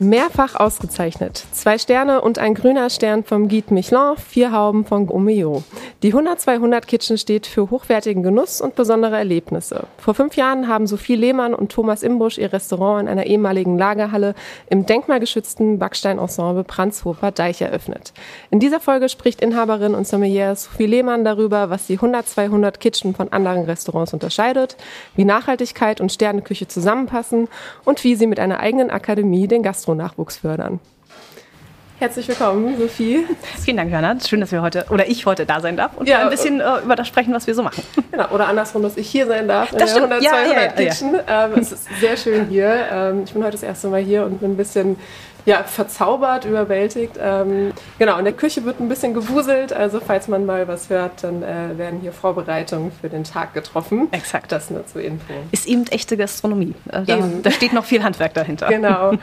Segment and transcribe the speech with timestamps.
[0.00, 1.44] Mehrfach ausgezeichnet.
[1.50, 5.64] Zwei Sterne und ein grüner Stern vom Guide Michelin, vier Hauben von Gomeo.
[6.04, 9.88] Die 100-200 Kitchen steht für hochwertigen Genuss und besondere Erlebnisse.
[9.96, 14.36] Vor fünf Jahren haben Sophie Lehmann und Thomas Imbusch ihr Restaurant in einer ehemaligen Lagerhalle
[14.70, 18.12] im denkmalgeschützten Backsteinensemble Pranzhofer Deich eröffnet.
[18.52, 23.32] In dieser Folge spricht Inhaberin und Sommelier Sophie Lehmann darüber, was die 100-200 Kitchen von
[23.32, 24.76] anderen Restaurants unterscheidet,
[25.16, 27.48] wie Nachhaltigkeit und Sterneküche zusammenpassen
[27.84, 30.80] und wie sie mit einer eigenen Akademie den Gastronachwuchs fördern.
[31.98, 33.24] Herzlich willkommen, Sophie.
[33.64, 34.20] Vielen Dank, Johanna.
[34.20, 36.80] Schön, dass wir heute oder ich heute da sein darf und ja, ein bisschen äh,
[36.84, 37.82] über das sprechen, was wir so machen.
[38.12, 39.70] Genau, oder andersrum, dass ich hier sein darf.
[39.70, 41.14] Das in der 100, ja, 200 ja, Kitchen.
[41.26, 42.86] Ähm, es ist sehr schön hier.
[42.92, 44.96] Ähm, ich bin heute das erste Mal hier und bin ein bisschen
[45.44, 47.18] ja, verzaubert, überwältigt.
[47.20, 49.72] Ähm, genau, in der Küche wird ein bisschen gewuselt.
[49.72, 54.08] Also falls man mal was hört, dann äh, werden hier Vorbereitungen für den Tag getroffen.
[54.12, 54.52] Exakt.
[54.52, 55.32] Das nur zur Info.
[55.50, 56.74] Ist eben echte Gastronomie.
[56.92, 58.68] Äh, da, da steht noch viel Handwerk dahinter.
[58.68, 59.14] Genau.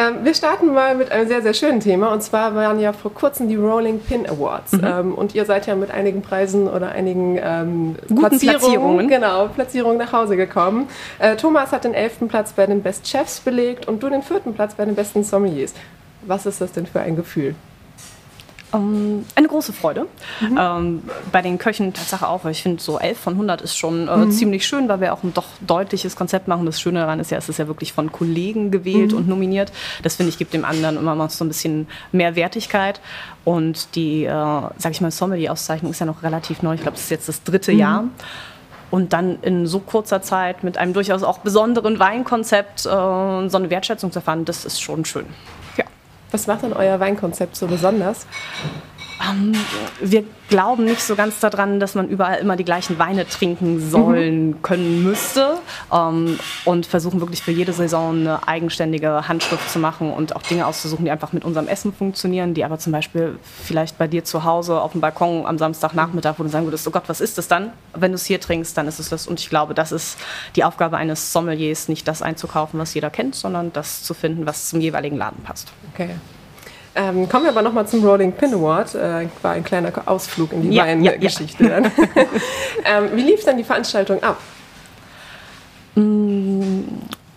[0.00, 2.12] Ähm, wir starten mal mit einem sehr, sehr schönen Thema.
[2.12, 4.72] Und zwar waren ja vor kurzem die Rolling Pin Awards.
[4.72, 4.84] Mhm.
[4.84, 9.98] Ähm, und ihr seid ja mit einigen Preisen oder einigen ähm, Platzierungen, Platzierungen, Genau, Platzierungen
[9.98, 10.88] nach Hause gekommen.
[11.18, 14.54] Äh, Thomas hat den elften Platz bei den Best Chefs belegt und du den vierten
[14.54, 15.74] Platz bei den besten Sommeliers.
[16.22, 17.54] Was ist das denn für ein Gefühl?
[18.72, 20.06] Ähm, eine große Freude.
[20.40, 20.58] Mhm.
[20.58, 24.08] Ähm, bei den Köchen Tatsache auch, weil ich finde, so 11 von 100 ist schon
[24.08, 24.30] äh, mhm.
[24.30, 26.66] ziemlich schön, weil wir auch ein doch deutliches Konzept machen.
[26.66, 29.18] Das Schöne daran ist ja, es ist ja wirklich von Kollegen gewählt mhm.
[29.18, 29.72] und nominiert.
[30.02, 33.00] Das finde ich, gibt dem anderen immer noch so ein bisschen mehr Wertigkeit.
[33.44, 36.74] Und die, äh, sag ich mal, Sommelier-Auszeichnung ist ja noch relativ neu.
[36.74, 37.78] Ich glaube, das ist jetzt das dritte mhm.
[37.78, 38.04] Jahr.
[38.90, 43.70] Und dann in so kurzer Zeit mit einem durchaus auch besonderen Weinkonzept äh, so eine
[43.70, 45.26] Wertschätzung zu erfahren, das ist schon schön.
[46.30, 48.26] Was macht denn euer Weinkonzept so besonders?
[49.20, 49.52] Ähm,
[50.00, 54.48] wir glauben nicht so ganz daran, dass man überall immer die gleichen Weine trinken sollen
[54.48, 54.62] mhm.
[54.62, 55.58] können müsste
[55.92, 60.66] ähm, und versuchen wirklich für jede Saison eine eigenständige Handschrift zu machen und auch Dinge
[60.66, 64.44] auszusuchen, die einfach mit unserem Essen funktionieren, die aber zum Beispiel vielleicht bei dir zu
[64.44, 67.46] Hause auf dem Balkon am Samstagnachmittag, wo du sagen würdest, oh Gott, was ist das
[67.48, 67.72] dann?
[67.94, 69.26] Wenn du es hier trinkst, dann ist es das.
[69.26, 70.18] Und ich glaube, das ist
[70.56, 74.70] die Aufgabe eines Sommeliers, nicht das einzukaufen, was jeder kennt, sondern das zu finden, was
[74.70, 75.72] zum jeweiligen Laden passt.
[75.92, 76.10] Okay.
[76.94, 78.94] Ähm, kommen wir aber nochmal zum Rolling Pin Award.
[78.94, 81.64] Äh, war ein kleiner Ausflug in die ja, Weingeschichte.
[81.64, 81.90] Ja, ja.
[82.84, 84.40] ähm, wie lief dann die Veranstaltung ab?
[85.94, 86.82] Mm,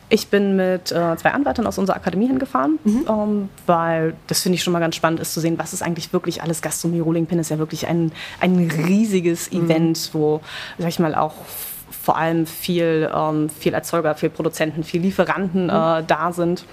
[0.09, 3.05] ich bin mit äh, zwei Anwärtern aus unserer Akademie hingefahren, mhm.
[3.07, 6.13] ähm, weil das finde ich schon mal ganz spannend ist zu sehen, was ist eigentlich
[6.13, 7.01] wirklich alles Gastronomie.
[7.01, 9.65] Rolling Pin ist ja wirklich ein, ein riesiges mhm.
[9.65, 10.41] Event, wo,
[10.77, 11.33] sag ich mal, auch
[11.89, 15.69] vor allem viel, ähm, viel Erzeuger, viel Produzenten, viel Lieferanten mhm.
[15.69, 16.65] äh, da sind.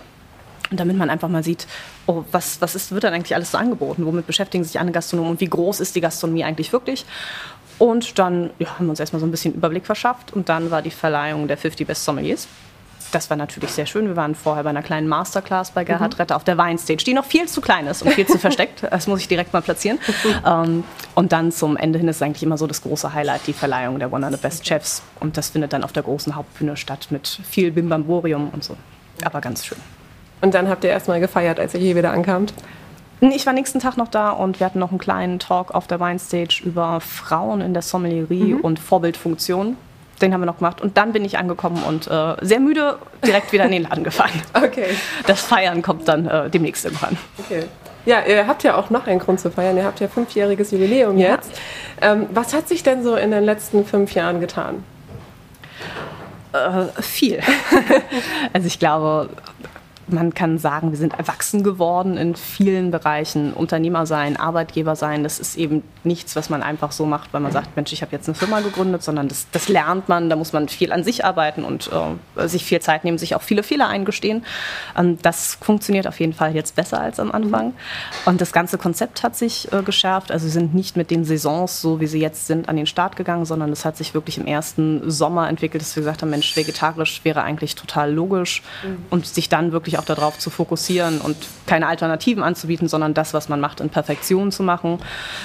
[0.70, 1.66] Und damit man einfach mal sieht,
[2.10, 4.04] oh, was, was ist, wird dann eigentlich alles so angeboten?
[4.04, 7.06] Womit beschäftigen sich andere Gastronomen und wie groß ist die Gastronomie eigentlich wirklich?
[7.78, 10.82] Und dann ja, haben wir uns erstmal so ein bisschen Überblick verschafft und dann war
[10.82, 12.48] die Verleihung der 50 Best Sommeliers.
[13.12, 14.06] Das war natürlich sehr schön.
[14.06, 16.18] Wir waren vorher bei einer kleinen Masterclass bei Gerhard mhm.
[16.18, 18.84] Retter auf der Weinstage, die noch viel zu klein ist und viel zu versteckt.
[18.88, 19.98] Das muss ich direkt mal platzieren.
[20.46, 20.84] ähm,
[21.14, 24.12] und dann zum Ende hin ist eigentlich immer so das große Highlight, die Verleihung der
[24.12, 25.02] One of the Best Chefs.
[25.18, 28.76] Und das findet dann auf der großen Hauptbühne statt mit viel Bimbamborium und so.
[29.24, 29.78] Aber ganz schön.
[30.40, 32.54] Und dann habt ihr erstmal gefeiert, als ihr hier wieder ankamt?
[33.20, 36.00] Ich war nächsten Tag noch da und wir hatten noch einen kleinen Talk auf der
[36.00, 38.60] Weinstage über Frauen in der Sommelierie mhm.
[38.60, 39.76] und Vorbildfunktion.
[40.22, 40.80] Den haben wir noch gemacht.
[40.80, 44.30] Und dann bin ich angekommen und äh, sehr müde direkt wieder in den Laden gefahren.
[44.54, 44.86] Okay.
[45.26, 47.16] Das Feiern kommt dann äh, demnächst irgendwann.
[47.38, 47.64] Okay.
[48.06, 49.76] Ja, ihr habt ja auch noch einen Grund zu feiern.
[49.76, 51.34] Ihr habt ja fünfjähriges Jubiläum ja.
[51.34, 51.52] jetzt.
[52.00, 54.82] Ähm, was hat sich denn so in den letzten fünf Jahren getan?
[56.52, 57.40] Äh, viel.
[58.52, 59.28] also ich glaube,
[60.12, 63.52] man kann sagen, wir sind erwachsen geworden in vielen Bereichen.
[63.52, 67.52] Unternehmer sein, Arbeitgeber sein, das ist eben nichts, was man einfach so macht, weil man
[67.52, 70.52] sagt, Mensch, ich habe jetzt eine Firma gegründet, sondern das, das, lernt man, da muss
[70.52, 71.90] man viel an sich arbeiten und
[72.36, 74.44] äh, sich viel Zeit nehmen, sich auch viele Fehler eingestehen.
[74.96, 77.74] Ähm, das funktioniert auf jeden Fall jetzt besser als am Anfang.
[78.24, 80.32] Und das ganze Konzept hat sich äh, geschärft.
[80.32, 83.16] Also wir sind nicht mit den Saisons, so wie sie jetzt sind, an den Start
[83.16, 86.56] gegangen, sondern es hat sich wirklich im ersten Sommer entwickelt, dass wir gesagt haben, Mensch,
[86.56, 89.04] vegetarisch wäre eigentlich total logisch mhm.
[89.10, 91.36] und sich dann wirklich auch darauf zu fokussieren und
[91.66, 94.98] keine Alternativen anzubieten, sondern das, was man macht, in Perfektion zu machen.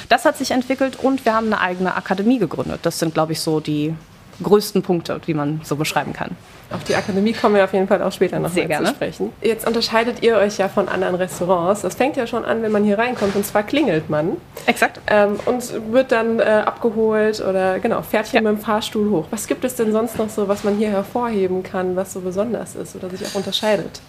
[0.10, 2.80] Das hat sich entwickelt und wir haben eine eigene Akademie gegründet.
[2.84, 3.94] Das sind, glaube ich, so die
[4.42, 6.32] größten Punkte, wie man so beschreiben kann.
[6.72, 9.32] Auf die Akademie kommen wir auf jeden Fall auch später noch Sehr mal zu sprechen.
[9.42, 11.82] Jetzt unterscheidet ihr euch ja von anderen Restaurants.
[11.82, 14.38] Das fängt ja schon an, wenn man hier reinkommt und zwar klingelt man.
[14.66, 15.00] Exakt.
[15.08, 18.50] Ähm, und wird dann äh, abgeholt oder genau, fährt hier ja.
[18.50, 19.28] mit dem Fahrstuhl hoch.
[19.30, 22.76] Was gibt es denn sonst noch so, was man hier hervorheben kann, was so besonders
[22.76, 24.02] ist oder sich auch unterscheidet?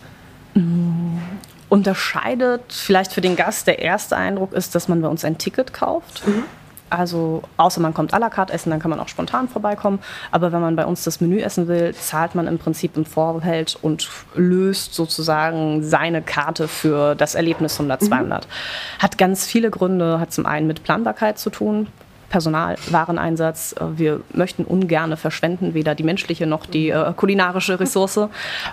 [1.68, 5.72] Unterscheidet vielleicht für den Gast der erste Eindruck ist, dass man bei uns ein Ticket
[5.72, 6.26] kauft.
[6.26, 6.44] Mhm.
[6.88, 9.98] Also außer man kommt à la carte essen, dann kann man auch spontan vorbeikommen.
[10.30, 13.76] Aber wenn man bei uns das Menü essen will, zahlt man im Prinzip im Vorfeld
[13.82, 18.46] und löst sozusagen seine Karte für das Erlebnis 100, 200.
[18.46, 19.02] Mhm.
[19.02, 21.88] Hat ganz viele Gründe, hat zum einen mit Planbarkeit zu tun.
[22.28, 23.74] Personal, Wareneinsatz.
[23.96, 28.28] Wir möchten ungerne verschwenden, weder die menschliche noch die äh, kulinarische Ressource.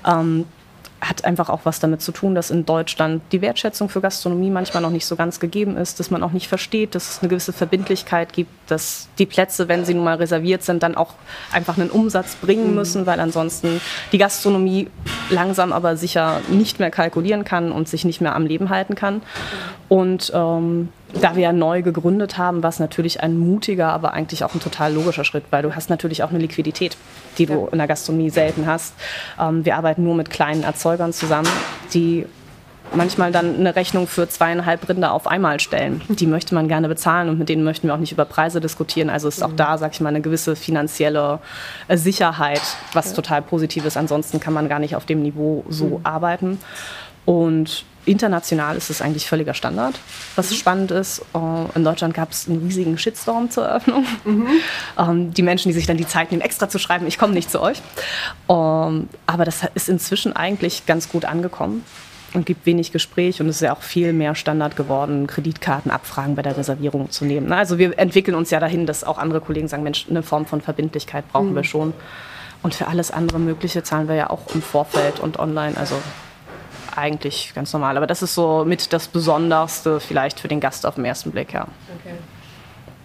[0.06, 0.46] Ähm,
[1.04, 4.82] hat einfach auch was damit zu tun, dass in Deutschland die Wertschätzung für Gastronomie manchmal
[4.82, 7.54] noch nicht so ganz gegeben ist, dass man auch nicht versteht, dass es eine gewisse
[7.54, 11.14] Verbindlichkeit gibt, dass die Plätze, wenn sie nun mal reserviert sind, dann auch
[11.52, 12.76] einfach einen Umsatz bringen mhm.
[12.76, 14.90] müssen, weil ansonsten die Gastronomie
[15.30, 19.22] langsam aber sicher nicht mehr kalkulieren kann und sich nicht mehr am Leben halten kann.
[19.90, 24.44] Und ähm, da wir ja neu gegründet haben, war es natürlich ein mutiger, aber eigentlich
[24.44, 26.98] auch ein total logischer Schritt, weil du hast natürlich auch eine Liquidität,
[27.38, 28.94] die du in der Gastronomie selten hast.
[29.40, 31.50] Ähm, wir arbeiten nur mit kleinen Erzeugern zusammen,
[31.94, 32.26] die
[32.96, 36.02] manchmal dann eine Rechnung für zweieinhalb Rinder auf einmal stellen.
[36.10, 39.10] Die möchte man gerne bezahlen und mit denen möchten wir auch nicht über Preise diskutieren.
[39.10, 39.58] Also ist auch mhm.
[39.58, 41.40] da, sag ich mal, eine gewisse finanzielle
[41.88, 42.62] äh, Sicherheit,
[42.94, 43.16] was ja.
[43.16, 43.98] total positiv ist.
[43.98, 46.00] Ansonsten kann man gar nicht auf dem Niveau so mhm.
[46.04, 46.60] arbeiten.
[47.26, 50.00] Und international ist es eigentlich völliger Standard.
[50.36, 50.56] Was mhm.
[50.56, 54.06] spannend ist, äh, in Deutschland gab es einen riesigen Shitstorm zur Eröffnung.
[54.26, 54.48] Mhm.
[54.96, 57.50] Ähm, die Menschen, die sich dann die Zeit nehmen, extra zu schreiben, ich komme nicht
[57.50, 57.82] zu euch.
[58.48, 61.84] Ähm, aber das ist inzwischen eigentlich ganz gut angekommen
[62.34, 66.42] und gibt wenig Gespräch und es ist ja auch viel mehr Standard geworden, Kreditkartenabfragen bei
[66.42, 67.48] der Reservierung zu nehmen.
[67.48, 67.56] Ne?
[67.56, 70.62] Also wir entwickeln uns ja dahin, dass auch andere Kollegen sagen, Mensch, eine Form von
[70.62, 71.56] Verbindlichkeit brauchen mhm.
[71.56, 71.94] wir schon.
[72.62, 75.76] Und für alles andere Mögliche zahlen wir ja auch im Vorfeld und online.
[75.76, 75.96] Also
[76.98, 77.98] eigentlich ganz normal.
[77.98, 81.54] Aber das ist so mit das Besonderste vielleicht für den Gast auf den ersten Blick,
[81.54, 81.68] ja.
[82.00, 82.16] Okay.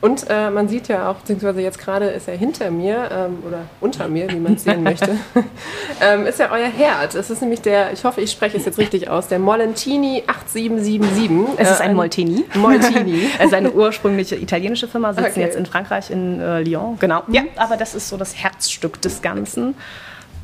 [0.01, 3.63] Und äh, man sieht ja auch, beziehungsweise jetzt gerade ist er hinter mir ähm, oder
[3.81, 5.17] unter mir, wie man es sehen möchte,
[6.01, 7.17] ähm, ist ja euer Herd.
[7.17, 11.59] Es ist nämlich der, ich hoffe, ich spreche es jetzt richtig aus, der Molentini 8777.
[11.59, 12.45] Es ist ein, äh, Molteni.
[12.55, 13.29] Molteni.
[13.41, 15.41] es ist eine ursprüngliche italienische Firma, sitzen okay.
[15.41, 16.97] jetzt in Frankreich, in äh, Lyon.
[17.01, 17.25] Genau.
[17.27, 19.75] Ja, aber das ist so das Herzstück des Ganzen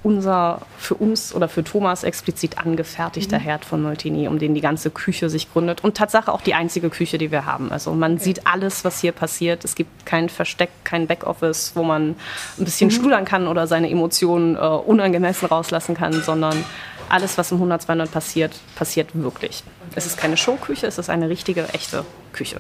[0.05, 3.43] unser für uns oder für Thomas explizit angefertigter mhm.
[3.43, 5.83] Herd von Moltini, um den die ganze Küche sich gründet.
[5.83, 7.73] Und Tatsache auch die einzige Küche, die wir haben.
[7.73, 8.25] Also man okay.
[8.25, 9.65] sieht alles, was hier passiert.
[9.65, 12.17] Es gibt kein Versteck, kein Backoffice, wo man
[12.59, 12.93] ein bisschen mhm.
[12.93, 16.63] schludern kann oder seine Emotionen äh, unangemessen rauslassen kann, sondern
[17.09, 19.63] alles, was im 100 200 passiert, passiert wirklich.
[19.89, 19.95] Okay.
[19.97, 22.59] Es ist keine Showküche, es ist eine richtige, echte Küche.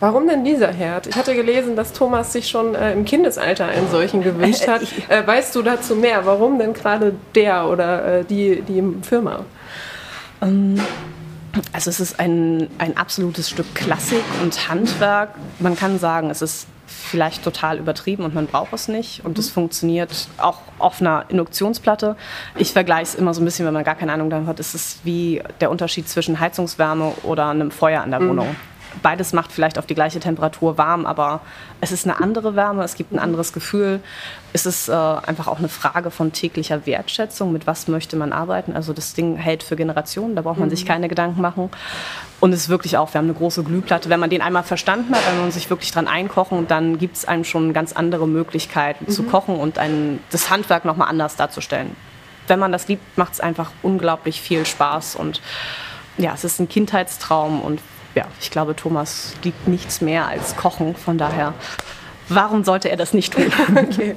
[0.00, 1.06] Warum denn dieser Herd?
[1.06, 4.82] Ich hatte gelesen, dass Thomas sich schon äh, im Kindesalter einen solchen gewünscht hat.
[5.08, 6.24] Äh, weißt du dazu mehr?
[6.24, 9.44] Warum denn gerade der oder äh, die, die Firma?
[10.40, 10.80] Ähm,
[11.72, 15.30] also es ist ein, ein absolutes Stück Klassik und Handwerk.
[15.58, 19.24] Man kann sagen, es ist vielleicht total übertrieben und man braucht es nicht.
[19.24, 19.54] Und es mhm.
[19.54, 22.16] funktioniert auch auf einer Induktionsplatte.
[22.56, 24.74] Ich vergleiche es immer so ein bisschen, wenn man gar keine Ahnung davon hat, ist
[24.74, 28.28] es wie der Unterschied zwischen Heizungswärme oder einem Feuer in der mhm.
[29.02, 31.40] Beides macht vielleicht auf die gleiche Temperatur warm, aber
[31.80, 34.00] es ist eine andere Wärme, es gibt ein anderes Gefühl.
[34.52, 38.74] Es ist äh, einfach auch eine Frage von täglicher Wertschätzung, mit was möchte man arbeiten.
[38.74, 40.76] Also das Ding hält für Generationen, da braucht man mhm.
[40.76, 41.70] sich keine Gedanken machen.
[42.40, 44.10] Und es ist wirklich auch, wir haben eine große Glühplatte.
[44.10, 47.24] Wenn man den einmal verstanden hat, wenn man sich wirklich dran einkochen, dann gibt es
[47.24, 49.10] einem schon ganz andere Möglichkeiten mhm.
[49.10, 51.96] zu kochen und ein, das Handwerk nochmal anders darzustellen.
[52.46, 55.40] Wenn man das liebt, macht es einfach unglaublich viel Spaß und
[56.18, 57.80] ja, es ist ein Kindheitstraum und
[58.14, 60.94] ja, ich glaube, Thomas liebt nichts mehr als Kochen.
[60.94, 61.54] Von daher,
[62.28, 63.46] warum sollte er das nicht tun?
[63.76, 64.14] okay.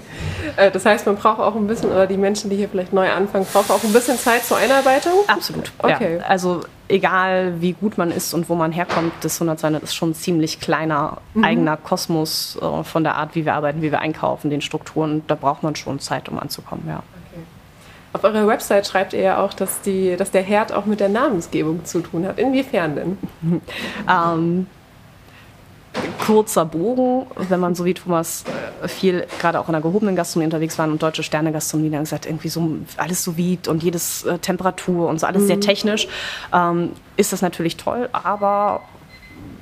[0.56, 3.10] Äh, das heißt, man braucht auch ein bisschen, oder die Menschen, die hier vielleicht neu
[3.12, 5.14] anfangen, brauchen auch ein bisschen Zeit zur Einarbeitung?
[5.28, 5.72] Absolut.
[5.80, 6.18] Okay.
[6.18, 6.26] Ja.
[6.26, 10.16] Also egal wie gut man ist und wo man herkommt, das 100 ist schon ein
[10.16, 11.44] ziemlich kleiner mhm.
[11.44, 15.24] eigener Kosmos äh, von der Art, wie wir arbeiten, wie wir einkaufen, den Strukturen.
[15.28, 17.04] Da braucht man schon Zeit, um anzukommen, ja.
[18.14, 21.10] Auf eurer Website schreibt ihr ja auch, dass, die, dass der Herd auch mit der
[21.10, 22.40] Namensgebung zu tun hat.
[22.40, 23.18] Inwiefern denn?
[24.10, 24.68] ähm,
[26.26, 28.44] kurzer Bogen, wenn man so wie Thomas
[28.84, 32.02] äh, viel gerade auch in der gehobenen Gastronomie unterwegs war und deutsche Sterne Gastronomie, dann
[32.02, 35.48] gesagt, irgendwie so alles so wiegt und jedes äh, Temperatur und so alles mhm.
[35.48, 36.08] sehr technisch,
[36.54, 38.82] ähm, ist das natürlich toll, aber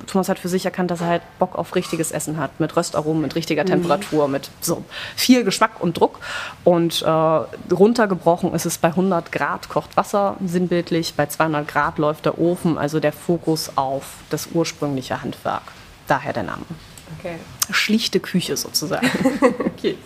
[0.06, 3.22] Thomas hat für sich erkannt, dass er halt Bock auf richtiges Essen hat, mit Röstaromen,
[3.22, 3.68] mit richtiger mhm.
[3.68, 4.84] Temperatur, mit so
[5.16, 6.18] viel Geschmack und Druck.
[6.64, 12.26] Und äh, runtergebrochen ist es bei 100 Grad kocht Wasser sinnbildlich, bei 200 Grad läuft
[12.26, 15.62] der Ofen, also der Fokus auf das ursprüngliche Handwerk.
[16.06, 16.64] Daher der Name.
[17.18, 17.36] Okay.
[17.70, 19.08] Schlichte Küche sozusagen.
[19.60, 19.96] okay.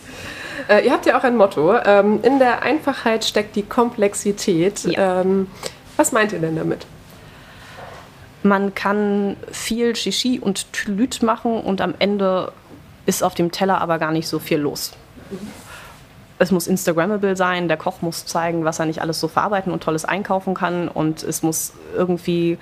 [0.69, 1.75] Äh, ihr habt ja auch ein Motto.
[1.85, 4.85] Ähm, in der Einfachheit steckt die Komplexität.
[4.85, 5.23] Ja.
[5.23, 5.49] Ähm,
[5.97, 6.87] was meint ihr denn damit?
[8.43, 12.53] Man kann viel Shishi und Tülüt machen und am Ende
[13.07, 14.93] ist auf dem Teller aber gar nicht so viel los.
[16.39, 19.83] Es muss Instagrammable sein, der Koch muss zeigen, was er nicht alles so verarbeiten und
[19.83, 22.57] tolles einkaufen kann und es muss irgendwie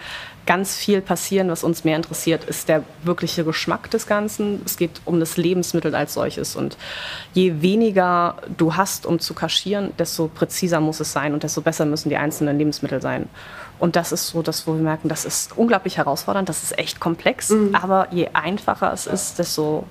[0.47, 1.49] ganz viel passieren.
[1.49, 4.63] Was uns mehr interessiert, ist der wirkliche Geschmack des Ganzen.
[4.65, 6.77] Es geht um das Lebensmittel als solches und
[7.35, 11.85] je weniger du hast, um zu kaschieren, desto präziser muss es sein und desto besser
[11.85, 13.29] müssen die einzelnen Lebensmittel sein.
[13.79, 17.01] Und das ist so, dass wo wir merken, das ist unglaublich herausfordernd, das ist echt
[17.01, 17.75] komplex, mhm.
[17.75, 19.85] aber je einfacher es ist, desto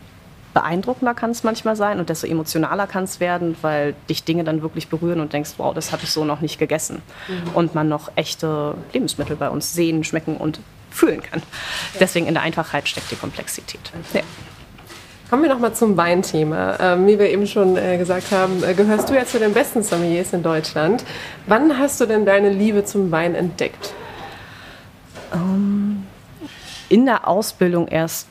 [0.54, 4.62] beeindruckender kann es manchmal sein und desto emotionaler kann es werden, weil dich Dinge dann
[4.62, 7.02] wirklich berühren und denkst, wow, das habe ich so noch nicht gegessen.
[7.28, 7.52] Mhm.
[7.54, 11.42] Und man noch echte Lebensmittel bei uns sehen, schmecken und fühlen kann.
[11.94, 12.00] Ja.
[12.00, 13.92] Deswegen in der Einfachheit steckt die Komplexität.
[14.14, 14.22] Ja.
[15.30, 16.78] Kommen wir nochmal zum Weinthema.
[16.80, 19.84] Ähm, wie wir eben schon äh, gesagt haben, äh, gehörst du ja zu den besten
[19.84, 21.04] Sommeliers in Deutschland.
[21.48, 23.94] Wann hast du denn deine Liebe zum Wein entdeckt?
[25.34, 26.04] Um, ähm,
[26.88, 28.30] in der Ausbildung erst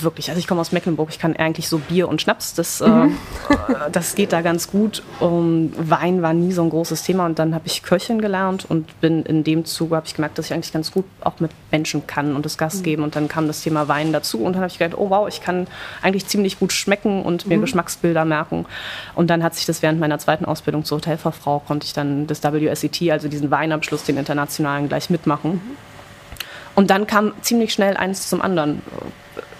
[0.00, 2.88] wirklich, also ich komme aus Mecklenburg, ich kann eigentlich so Bier und Schnaps, das, äh,
[2.88, 3.16] mhm.
[3.48, 5.02] äh, das geht da ganz gut.
[5.20, 9.00] Um, Wein war nie so ein großes Thema und dann habe ich Köchin gelernt und
[9.00, 12.06] bin in dem Zuge, habe ich gemerkt, dass ich eigentlich ganz gut auch mit Menschen
[12.06, 12.82] kann und das Gast mhm.
[12.84, 15.28] geben und dann kam das Thema Wein dazu und dann habe ich gedacht, oh wow,
[15.28, 15.66] ich kann
[16.00, 17.62] eigentlich ziemlich gut schmecken und mir mhm.
[17.62, 18.66] Geschmacksbilder merken
[19.14, 22.42] und dann hat sich das während meiner zweiten Ausbildung zur Hotelfachfrau, konnte ich dann das
[22.42, 25.52] WSET, also diesen Weinabschluss, den internationalen, gleich mitmachen.
[25.52, 25.92] Mhm.
[26.74, 28.82] Und dann kam ziemlich schnell eins zum anderen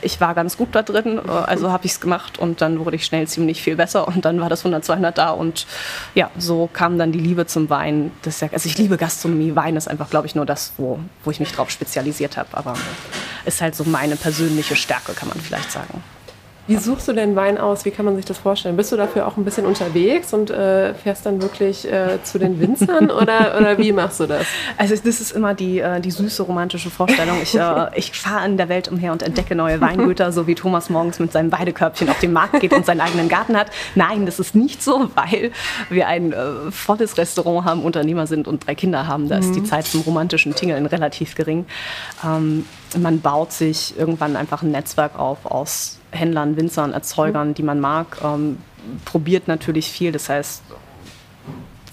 [0.01, 2.97] ich war ganz gut da drin, äh, also habe ich es gemacht und dann wurde
[2.97, 5.67] ich schnell ziemlich viel besser und dann war das 100, 200 da und
[6.15, 8.11] ja, so kam dann die Liebe zum Wein.
[8.23, 11.31] Das ja, also ich liebe Gastronomie, Wein ist einfach, glaube ich, nur das, wo, wo
[11.31, 12.75] ich mich drauf spezialisiert habe, aber
[13.45, 16.03] ist halt so meine persönliche Stärke, kann man vielleicht sagen.
[16.69, 17.85] Wie suchst du denn Wein aus?
[17.85, 18.77] Wie kann man sich das vorstellen?
[18.77, 22.61] Bist du dafür auch ein bisschen unterwegs und äh, fährst dann wirklich äh, zu den
[22.61, 24.47] Winzern oder, oder wie machst du das?
[24.79, 27.39] Also das ist immer die, äh, die süße romantische Vorstellung.
[27.43, 30.89] Ich, äh, ich fahre in der Welt umher und entdecke neue Weingüter, so wie Thomas
[30.89, 33.67] morgens mit seinem Weidekörbchen auf den Markt geht und seinen eigenen Garten hat.
[33.97, 35.51] Nein, das ist nicht so, weil
[35.91, 39.29] wir ein äh, volles Restaurant haben, Unternehmer sind und drei Kinder haben.
[39.29, 39.55] Da ist mhm.
[39.55, 41.67] die Zeit zum romantischen Tingeln relativ gering.
[42.25, 42.67] Ähm,
[42.97, 47.55] man baut sich irgendwann einfach ein Netzwerk auf aus Händlern, Winzern, Erzeugern, mhm.
[47.55, 48.19] die man mag.
[48.23, 48.59] Ähm,
[49.05, 50.13] probiert natürlich viel.
[50.13, 50.63] Das heißt,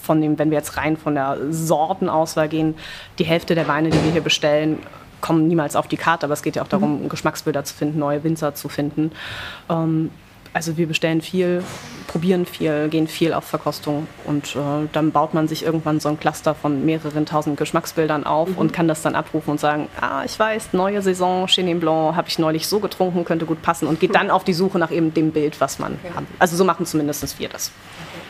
[0.02, 2.76] von dem, wenn wir jetzt rein von der Sortenauswahl gehen,
[3.18, 4.80] die Hälfte der Weine, die wir hier bestellen,
[5.22, 7.10] kommen niemals auf die Karte, aber es geht ja auch darum, mhm.
[7.10, 9.12] Geschmacksbilder zu finden, neue Winzer zu finden.
[9.70, 10.12] Ähm,
[10.54, 11.64] also wir bestellen viel,
[12.08, 16.20] probieren viel, gehen viel auf Verkostung und äh, dann baut man sich irgendwann so ein
[16.20, 18.58] Cluster von mehreren tausend Geschmacksbildern auf mhm.
[18.58, 22.28] und kann das dann abrufen und sagen, ah, ich weiß, neue Saison, Chenin Blanc habe
[22.28, 25.14] ich neulich so getrunken, könnte gut passen und geht dann auf die Suche nach eben
[25.14, 26.14] dem Bild, was man okay.
[26.16, 26.24] hat.
[26.40, 27.68] Also so machen zumindest wir das.
[27.68, 28.22] Okay.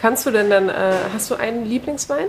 [0.00, 0.72] Kannst du denn dann, äh,
[1.14, 2.26] hast du einen Lieblingswein?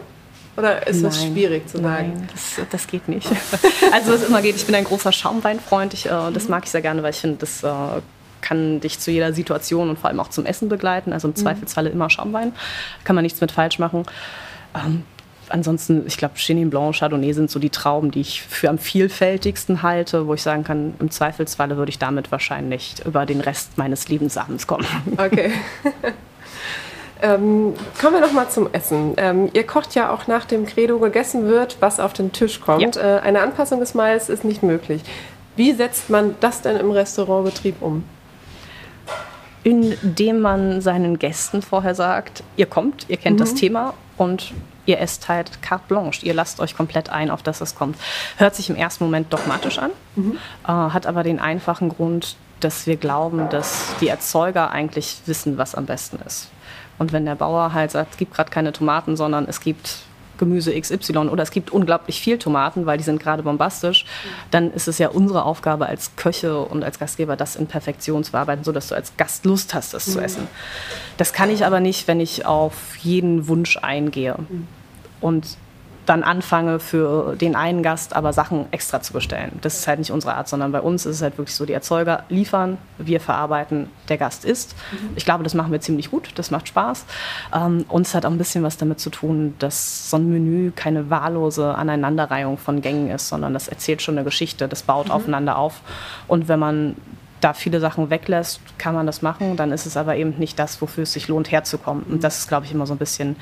[0.58, 2.14] Oder ist nein, das schwierig zu sagen?
[2.16, 3.28] Nein, das, das geht nicht.
[3.92, 5.94] also was immer geht, ich bin ein großer Schaumweinfreund.
[5.94, 6.52] Ich, äh, das mhm.
[6.52, 8.02] mag ich sehr gerne, weil ich finde, das äh,
[8.46, 11.14] kann dich zu jeder Situation und vor allem auch zum Essen begleiten.
[11.14, 11.38] Also im mhm.
[11.38, 12.54] Zweifelsfalle immer Schaumwein.
[13.04, 14.04] Kann man nichts mit falsch machen.
[14.76, 15.04] Ähm,
[15.50, 19.82] ansonsten, ich glaube, Chenin Blanc, Chardonnay sind so die Trauben, die ich für am vielfältigsten
[19.82, 24.08] halte, wo ich sagen kann, im Zweifelsfalle würde ich damit wahrscheinlich über den Rest meines
[24.08, 24.86] Lebensabends kommen.
[25.18, 25.52] Okay.
[27.22, 29.14] ähm, kommen wir noch mal zum Essen.
[29.18, 32.96] Ähm, ihr kocht ja auch nach dem Credo gegessen wird, was auf den Tisch kommt.
[32.96, 33.18] Ja.
[33.18, 35.02] Äh, eine Anpassung des Mais ist nicht möglich.
[35.56, 38.04] Wie setzt man das denn im Restaurantbetrieb um?
[39.66, 43.44] Indem man seinen Gästen vorher sagt, ihr kommt, ihr kennt mhm.
[43.44, 44.54] das Thema und
[44.86, 46.24] ihr esst halt carte blanche.
[46.24, 47.98] Ihr lasst euch komplett ein, auf das es kommt.
[48.38, 50.38] Hört sich im ersten Moment dogmatisch an, mhm.
[50.66, 55.74] äh, hat aber den einfachen Grund, dass wir glauben, dass die Erzeuger eigentlich wissen, was
[55.74, 56.50] am besten ist.
[57.00, 60.05] Und wenn der Bauer halt sagt, es gibt gerade keine Tomaten, sondern es gibt
[60.38, 64.06] Gemüse XY oder es gibt unglaublich viel Tomaten, weil die sind gerade bombastisch,
[64.52, 68.36] dann ist es ja unsere Aufgabe als Köche und als Gastgeber, das in Perfektion zu
[68.36, 70.12] arbeiten, sodass du als Gast Lust hast, das mhm.
[70.12, 70.48] zu essen.
[71.18, 74.36] Das kann ich aber nicht, wenn ich auf jeden Wunsch eingehe.
[74.38, 74.68] Mhm.
[75.22, 75.58] Und
[76.06, 79.60] dann anfange, für den einen Gast aber Sachen extra zu bestellen.
[79.62, 81.74] Das ist halt nicht unsere Art, sondern bei uns ist es halt wirklich so, die
[81.74, 84.76] Erzeuger liefern, wir verarbeiten, der Gast isst.
[84.92, 85.10] Mhm.
[85.16, 87.06] Ich glaube, das machen wir ziemlich gut, das macht Spaß.
[87.54, 91.10] Ähm, uns hat auch ein bisschen was damit zu tun, dass so ein Menü keine
[91.10, 95.12] wahllose Aneinanderreihung von Gängen ist, sondern das erzählt schon eine Geschichte, das baut mhm.
[95.12, 95.82] aufeinander auf.
[96.28, 96.96] Und wenn man
[97.46, 99.56] da viele Sachen weglässt, kann man das machen.
[99.56, 102.04] Dann ist es aber eben nicht das, wofür es sich lohnt, herzukommen.
[102.10, 103.36] Und das ist, glaube ich, immer so ein bisschen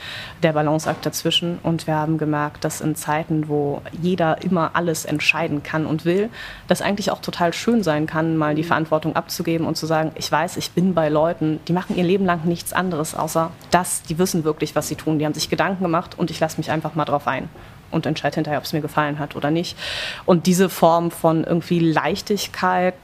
[0.43, 1.57] der Balanceakt dazwischen.
[1.63, 6.29] Und wir haben gemerkt, dass in Zeiten, wo jeder immer alles entscheiden kann und will,
[6.67, 10.29] das eigentlich auch total schön sein kann, mal die Verantwortung abzugeben und zu sagen, ich
[10.29, 14.19] weiß, ich bin bei Leuten, die machen ihr Leben lang nichts anderes, außer das, die
[14.19, 15.17] wissen wirklich, was sie tun.
[15.17, 17.47] Die haben sich Gedanken gemacht und ich lasse mich einfach mal drauf ein
[17.93, 19.77] und entscheide hinterher, ob es mir gefallen hat oder nicht.
[20.25, 22.95] Und diese Form von irgendwie Leichtigkeit,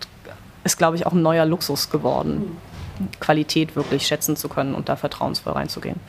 [0.70, 2.58] ist, glaube ich, auch ein neuer Luxus geworden.
[3.20, 6.00] Qualität wirklich schätzen zu können und da vertrauensvoll reinzugehen.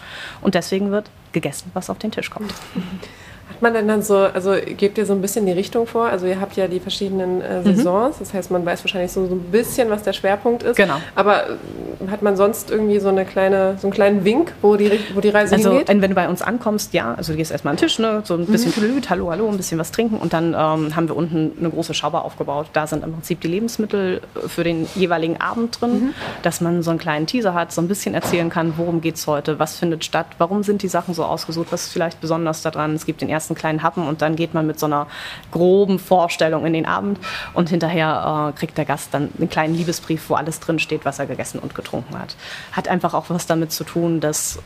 [0.42, 2.52] Und deswegen wird gegessen, was auf den Tisch kommt.
[3.50, 6.06] Hat man denn dann so, also gebt ihr so ein bisschen die Richtung vor?
[6.06, 7.76] Also ihr habt ja die verschiedenen äh, mhm.
[7.76, 10.76] Saisons, das heißt, man weiß wahrscheinlich so, so ein bisschen, was der Schwerpunkt ist.
[10.76, 10.96] Genau.
[11.16, 15.00] Aber äh, hat man sonst irgendwie so, eine kleine, so einen kleinen Wink, wo die,
[15.14, 15.88] wo die Reise also, hingeht?
[15.88, 18.22] Also wenn du bei uns ankommst, ja, also du gehst erstmal an den Tisch, ne,
[18.24, 19.02] so ein bisschen mhm.
[19.10, 22.24] hallo, hallo, ein bisschen was trinken und dann ähm, haben wir unten eine große Schaubar
[22.24, 22.68] aufgebaut.
[22.72, 26.14] Da sind im Prinzip die Lebensmittel für den jeweiligen Abend drin, mhm.
[26.42, 29.26] dass man so einen kleinen Teaser hat, so ein bisschen erzählen kann, worum geht es
[29.26, 32.94] heute, was findet statt, warum sind die Sachen so ausgesucht, was ist vielleicht besonders daran.
[32.94, 35.06] Es gibt den ersten kleinen Happen und dann geht man mit so einer
[35.50, 37.18] groben Vorstellung in den Abend
[37.54, 41.18] und hinterher äh, kriegt der Gast dann einen kleinen Liebesbrief, wo alles drin steht, was
[41.18, 42.36] er gegessen und getrunken hat.
[42.72, 44.60] Hat einfach auch was damit zu tun, dass äh,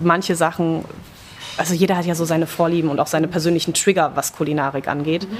[0.00, 0.84] manche Sachen,
[1.56, 5.28] also jeder hat ja so seine Vorlieben und auch seine persönlichen Trigger, was Kulinarik angeht.
[5.30, 5.36] Mhm.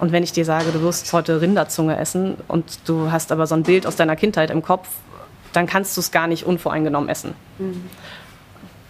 [0.00, 3.54] Und wenn ich dir sage, du wirst heute Rinderzunge essen und du hast aber so
[3.54, 4.88] ein Bild aus deiner Kindheit im Kopf,
[5.52, 7.34] dann kannst du es gar nicht unvoreingenommen essen.
[7.58, 7.88] Mhm.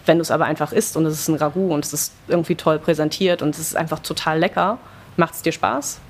[0.07, 2.55] Wenn du es aber einfach isst und es ist ein Ragout und es ist irgendwie
[2.55, 4.79] toll präsentiert und es ist einfach total lecker,
[5.17, 6.01] macht es dir Spaß.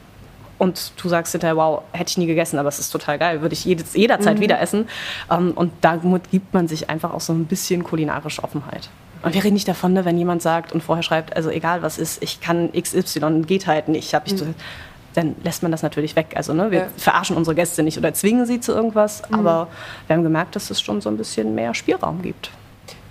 [0.59, 3.55] Und du sagst hinterher, wow, hätte ich nie gegessen, aber es ist total geil, würde
[3.55, 4.41] ich jedes, jederzeit mhm.
[4.41, 4.89] wieder essen.
[5.31, 8.89] Ähm, und damit gibt man sich einfach auch so ein bisschen kulinarische Offenheit.
[9.23, 11.99] Und wir reden nicht davon, ne, wenn jemand sagt und vorher schreibt, also egal was
[11.99, 14.55] ist, ich kann XY, geht halt nicht, habe ich mhm.
[15.15, 16.35] dann lässt man das natürlich weg.
[16.37, 16.87] Also ne, wir ja.
[16.97, 19.39] verarschen unsere Gäste nicht oder zwingen sie zu irgendwas, mhm.
[19.39, 19.69] aber
[20.07, 22.51] wir haben gemerkt, dass es schon so ein bisschen mehr Spielraum gibt.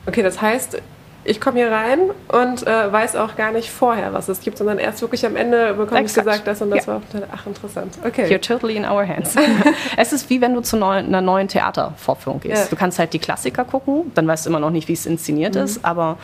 [0.06, 0.82] Okay, das heißt,
[1.26, 4.78] ich komme hier rein und äh, weiß auch gar nicht vorher, was es gibt, sondern
[4.78, 6.94] erst wirklich am Ende bekomme ich gesagt, das und das ja.
[6.94, 7.02] war.
[7.32, 7.98] Ach, interessant.
[8.06, 8.26] Okay.
[8.34, 9.36] You're totally in our hands.
[9.98, 12.64] es ist wie wenn du zu neu, einer neuen Theatervorführung gehst.
[12.64, 12.70] Ja.
[12.70, 15.56] Du kannst halt die Klassiker gucken, dann weißt du immer noch nicht, wie es inszeniert
[15.56, 15.62] mhm.
[15.62, 16.18] ist, aber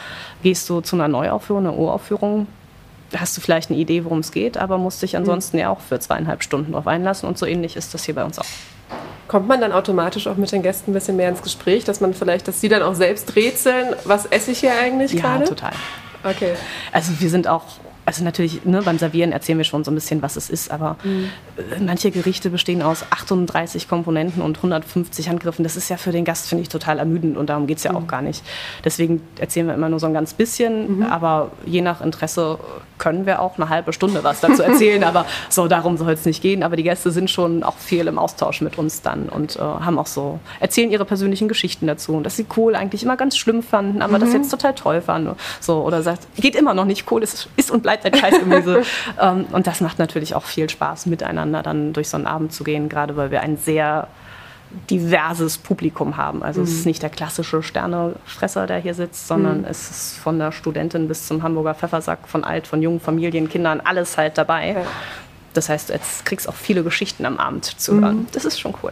[0.43, 2.47] gehst du zu einer Neuaufführung, einer Uraufführung,
[3.15, 5.19] hast du vielleicht eine Idee, worum es geht, aber musst dich mhm.
[5.19, 5.61] ansonsten mhm.
[5.61, 8.37] ja auch für zweieinhalb Stunden drauf einlassen und so ähnlich ist das hier bei uns
[8.37, 8.45] auch.
[9.29, 12.15] Kommt man dann automatisch auch mit den Gästen ein bisschen mehr ins Gespräch, dass man
[12.15, 15.43] vielleicht, dass sie dann auch selbst rätseln, was esse ich hier eigentlich ja, gerade?
[15.43, 15.71] Ja, total.
[16.23, 16.53] Okay.
[16.91, 17.63] Also wir sind auch
[18.09, 20.95] also natürlich, ne, beim Servieren erzählen wir schon so ein bisschen, was es ist, aber
[21.03, 21.29] mhm.
[21.85, 25.61] manche Gerichte bestehen aus 38 Komponenten und 150 Handgriffen.
[25.61, 27.91] Das ist ja für den Gast, finde ich, total ermüdend und darum geht es ja
[27.91, 27.97] mhm.
[27.97, 28.43] auch gar nicht.
[28.83, 31.03] Deswegen erzählen wir immer nur so ein ganz bisschen, mhm.
[31.03, 32.57] aber je nach Interesse
[32.97, 36.41] können wir auch eine halbe Stunde was dazu erzählen, aber so darum soll es nicht
[36.41, 36.63] gehen.
[36.63, 39.99] Aber die Gäste sind schon auch viel im Austausch mit uns dann und äh, haben
[39.99, 43.61] auch so, erzählen ihre persönlichen Geschichten dazu und dass sie Kohl eigentlich immer ganz schlimm
[43.61, 44.35] fanden, aber das mhm.
[44.35, 45.35] jetzt total toll fanden.
[45.59, 48.83] So, oder sagt, geht immer noch nicht, Kohl ist, ist und bleibt ein Scheißgemüse.
[49.21, 52.63] ähm, und das macht natürlich auch viel Spaß, miteinander dann durch so einen Abend zu
[52.63, 54.07] gehen, gerade weil wir ein sehr
[54.89, 56.43] diverses Publikum haben.
[56.43, 56.67] Also mhm.
[56.67, 56.89] es ist mhm.
[56.89, 59.67] nicht der klassische Sternefresser, der hier sitzt, sondern mhm.
[59.67, 63.81] es ist von der Studentin bis zum Hamburger Pfeffersack, von alt, von jungen Familien, Kindern,
[63.83, 64.73] alles halt dabei.
[64.73, 64.81] Ja.
[65.53, 68.17] Das heißt, jetzt kriegst auch viele Geschichten am Abend zu hören.
[68.17, 68.27] Mhm.
[68.31, 68.91] Das ist schon cool.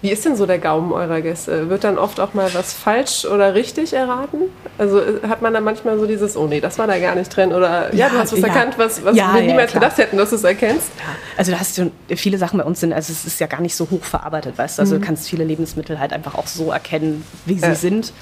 [0.00, 1.68] Wie ist denn so der Gaumen eurer Gäste?
[1.70, 4.42] Wird dann oft auch mal was falsch oder richtig erraten?
[4.78, 7.34] Also äh, hat man dann manchmal so dieses, oh nee, das war da gar nicht
[7.34, 8.46] drin oder ja, ja du hast was ja.
[8.46, 10.90] erkannt, was, was ja, wir niemals gedacht hätten, dass du es erkennst?
[11.36, 13.74] Also du hast schon viele Sachen bei uns sind, also es ist ja gar nicht
[13.74, 15.00] so hoch verarbeitet, weißt du, also mhm.
[15.00, 18.12] du kannst viele Lebensmittel halt einfach auch so erkennen, wie sie sind.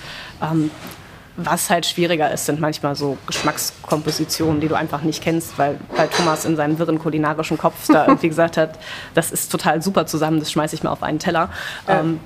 [0.42, 0.70] Ähm,
[1.36, 6.08] was halt schwieriger ist, sind manchmal so Geschmackskompositionen, die du einfach nicht kennst, weil, weil
[6.08, 8.78] Thomas in seinem wirren kulinarischen Kopf da irgendwie gesagt hat,
[9.14, 11.50] das ist total super zusammen, das schmeiße ich mal auf einen Teller.
[11.88, 12.20] Ähm,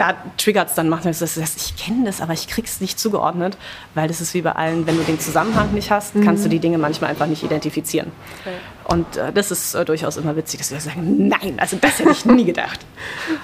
[0.00, 3.58] da triggert es dann manchmal, sagst, ich kenne das, aber ich krieg's nicht zugeordnet,
[3.94, 6.24] weil das ist wie bei allen, wenn du den Zusammenhang nicht hast, mhm.
[6.24, 8.10] kannst du die Dinge manchmal einfach nicht identifizieren.
[8.40, 8.56] Okay.
[8.84, 12.12] Und äh, das ist äh, durchaus immer witzig, dass wir sagen, nein, also das hätte
[12.12, 12.80] ich nie gedacht.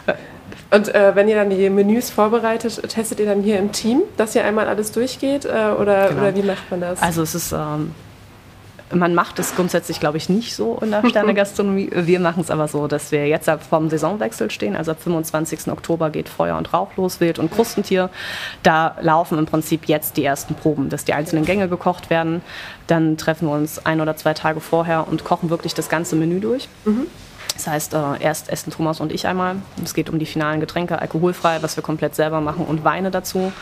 [0.71, 4.35] Und äh, wenn ihr dann die Menüs vorbereitet, testet ihr dann hier im Team, dass
[4.35, 6.23] ihr einmal alles durchgeht äh, oder, genau.
[6.23, 7.03] oder wie macht man das?
[7.03, 7.95] Also es ist ähm,
[8.93, 11.91] man macht es grundsätzlich, glaube ich, nicht so in der Sterne-Gastronomie.
[11.93, 14.77] Wir machen es aber so, dass wir jetzt vom Saisonwechsel stehen.
[14.77, 15.69] Also ab 25.
[15.69, 18.11] Oktober geht Feuer und Rauch los, Wild und Krustentier.
[18.63, 22.43] Da laufen im Prinzip jetzt die ersten Proben, dass die einzelnen Gänge gekocht werden.
[22.87, 26.41] Dann treffen wir uns ein oder zwei Tage vorher und kochen wirklich das ganze Menü
[26.41, 26.69] durch.
[26.85, 27.07] Mhm.
[27.57, 29.57] Das heißt, äh, erst essen Thomas und ich einmal.
[29.83, 33.53] Es geht um die finalen Getränke, alkoholfrei, was wir komplett selber machen und Weine dazu.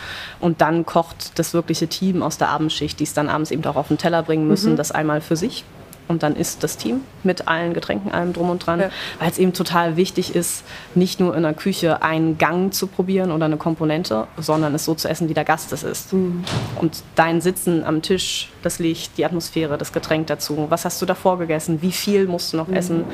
[0.41, 3.77] Und dann kocht das wirkliche Team aus der Abendschicht, die es dann abends eben auch
[3.77, 4.77] auf den Teller bringen müssen, mhm.
[4.77, 5.65] das einmal für sich
[6.09, 8.91] und dann isst das Team mit allen Getränken, allem drum und dran, ja.
[9.19, 10.65] weil es eben total wichtig ist,
[10.95, 14.95] nicht nur in der Küche einen Gang zu probieren oder eine Komponente, sondern es so
[14.95, 16.13] zu essen, wie der Gast es isst.
[16.13, 16.45] Mhm.
[16.77, 21.07] Und dein Sitzen am Tisch, das Licht, die Atmosphäre, das Getränk dazu, was hast du
[21.07, 22.77] davor gegessen, wie viel musst du noch mhm.
[22.77, 23.05] essen.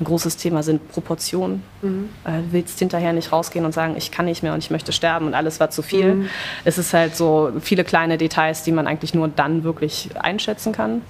[0.00, 1.62] Ein großes Thema sind Proportionen.
[1.82, 2.08] Mhm.
[2.24, 4.92] Äh, du willst hinterher nicht rausgehen und sagen, ich kann nicht mehr und ich möchte
[4.92, 6.14] sterben und alles war zu viel.
[6.14, 6.28] Mhm.
[6.64, 11.02] Es ist halt so viele kleine Details, die man eigentlich nur dann wirklich einschätzen kann.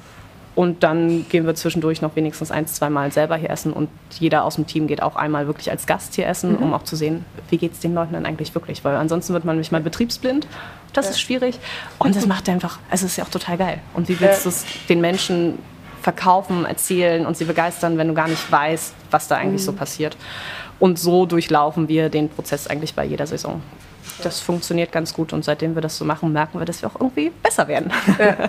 [0.55, 3.89] Und dann gehen wir zwischendurch noch wenigstens ein, zwei Mal selber hier essen und
[4.19, 6.59] jeder aus dem Team geht auch einmal wirklich als Gast hier essen, mhm.
[6.59, 8.85] um auch zu sehen, wie geht es den Leuten dann eigentlich wirklich.
[8.85, 10.47] Weil ansonsten wird man manchmal betriebsblind.
[10.93, 11.11] Das ja.
[11.11, 11.59] ist schwierig.
[11.99, 13.81] Und das macht einfach, es ist ja auch total geil.
[13.95, 15.59] Und wie willst du es den Menschen
[16.03, 19.67] verkaufen, erzählen und sie begeistern, wenn du gar nicht weißt, was da eigentlich mhm.
[19.67, 20.17] so passiert.
[20.79, 23.63] Und so durchlaufen wir den Prozess eigentlich bei jeder Saison
[24.23, 27.01] das funktioniert ganz gut und seitdem wir das so machen, merken wir, dass wir auch
[27.01, 27.91] irgendwie besser werden.
[28.19, 28.49] Ja.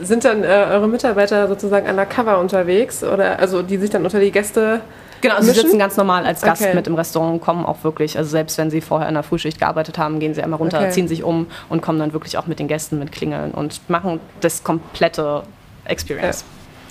[0.00, 4.30] Sind dann äh, eure Mitarbeiter sozusagen undercover unterwegs oder also die sich dann unter die
[4.30, 4.80] Gäste
[5.20, 6.74] Genau, also sie sitzen ganz normal als Gast okay.
[6.74, 9.98] mit im Restaurant, kommen auch wirklich, also selbst wenn sie vorher in der Frühschicht gearbeitet
[9.98, 10.90] haben, gehen sie einmal runter, okay.
[10.90, 14.20] ziehen sich um und kommen dann wirklich auch mit den Gästen mit Klingeln und machen
[14.40, 15.42] das komplette
[15.84, 16.44] Experience.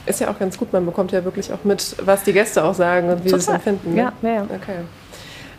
[0.06, 0.10] Ja.
[0.10, 2.74] Ist ja auch ganz gut, man bekommt ja wirklich auch mit, was die Gäste auch
[2.74, 3.42] sagen und wie Total.
[3.42, 3.94] sie es empfinden.
[3.94, 4.02] Ne?
[4.02, 4.44] Ja, ja, ja.
[4.44, 4.80] Okay.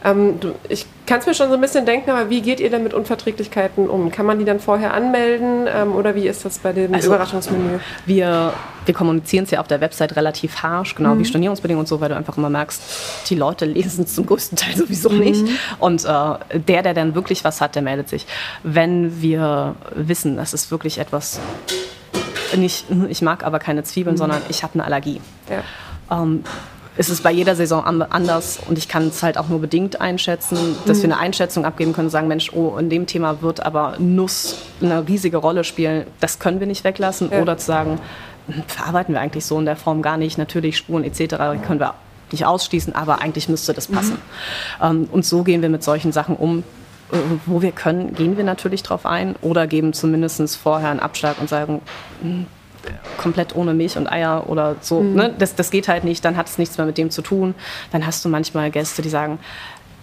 [0.04, 2.70] Ähm, du, ich kann es mir schon so ein bisschen denken, aber wie geht ihr
[2.70, 4.12] denn mit Unverträglichkeiten um?
[4.12, 7.80] Kann man die dann vorher anmelden ähm, oder wie ist das bei dem also, Überraschungsmenü?
[8.06, 8.52] Wir,
[8.84, 11.20] wir kommunizieren es ja auf der Website relativ harsch, genau mhm.
[11.20, 14.56] wie Stornierungsbedingungen und so, weil du einfach immer merkst, die Leute lesen es zum größten
[14.56, 15.18] Teil sowieso mhm.
[15.18, 15.44] nicht.
[15.80, 16.08] Und äh,
[16.58, 18.26] der, der dann wirklich was hat, der meldet sich.
[18.62, 21.40] Wenn wir wissen, das ist wirklich etwas,
[22.56, 24.18] nicht, ich mag aber keine Zwiebeln, mhm.
[24.18, 25.20] sondern ich habe eine Allergie.
[25.50, 26.22] Ja.
[26.22, 26.44] Ähm,
[26.98, 30.76] ist es bei jeder Saison anders und ich kann es halt auch nur bedingt einschätzen,
[30.84, 31.02] dass mhm.
[31.02, 34.56] wir eine Einschätzung abgeben können und sagen, Mensch, oh, in dem Thema wird aber Nuss
[34.82, 37.40] eine riesige Rolle spielen, das können wir nicht weglassen ja.
[37.40, 38.00] oder zu sagen,
[38.48, 41.36] hm, verarbeiten wir eigentlich so in der Form gar nicht, natürlich Spuren etc.
[41.64, 41.94] können wir
[42.32, 44.18] nicht ausschließen, aber eigentlich müsste das passen.
[44.82, 45.08] Mhm.
[45.12, 46.64] Und so gehen wir mit solchen Sachen um,
[47.12, 51.40] äh, wo wir können, gehen wir natürlich drauf ein oder geben zumindest vorher einen Abschlag
[51.40, 51.80] und sagen,
[52.22, 52.46] hm,
[53.16, 55.00] komplett ohne Milch und Eier oder so.
[55.00, 55.14] Mhm.
[55.14, 55.34] Ne?
[55.38, 57.54] Das, das geht halt nicht, dann hat es nichts mehr mit dem zu tun.
[57.92, 59.38] Dann hast du manchmal Gäste, die sagen,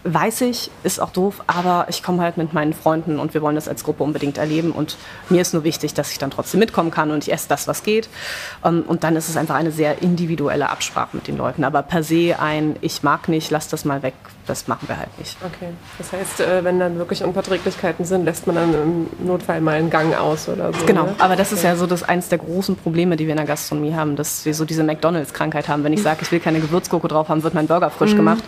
[0.06, 3.56] weiß ich, ist auch doof, aber ich komme halt mit meinen Freunden und wir wollen
[3.56, 4.98] das als Gruppe unbedingt erleben und
[5.30, 7.82] mir ist nur wichtig, dass ich dann trotzdem mitkommen kann und ich esse das, was
[7.82, 8.08] geht.
[8.63, 11.63] Ähm, und dann ist es einfach eine sehr individuelle Absprache mit den Leuten.
[11.63, 14.13] Aber per se ein, ich mag nicht, lass das mal weg,
[14.46, 15.38] das machen wir halt nicht.
[15.44, 19.76] Okay, das heißt, äh, wenn dann wirklich Unverträglichkeiten sind, lässt man dann im Notfall mal
[19.76, 20.86] einen Gang aus oder so.
[20.86, 21.15] Genau, ne?
[21.18, 23.96] aber das ist ja so das eins der großen Probleme, die wir in der Gastronomie
[23.96, 25.84] haben, dass wir so diese McDonalds-Krankheit haben.
[25.84, 28.18] Wenn ich sage, ich will keine Gewürzgurke drauf haben, wird mein Burger frisch mhm.
[28.18, 28.44] gemacht.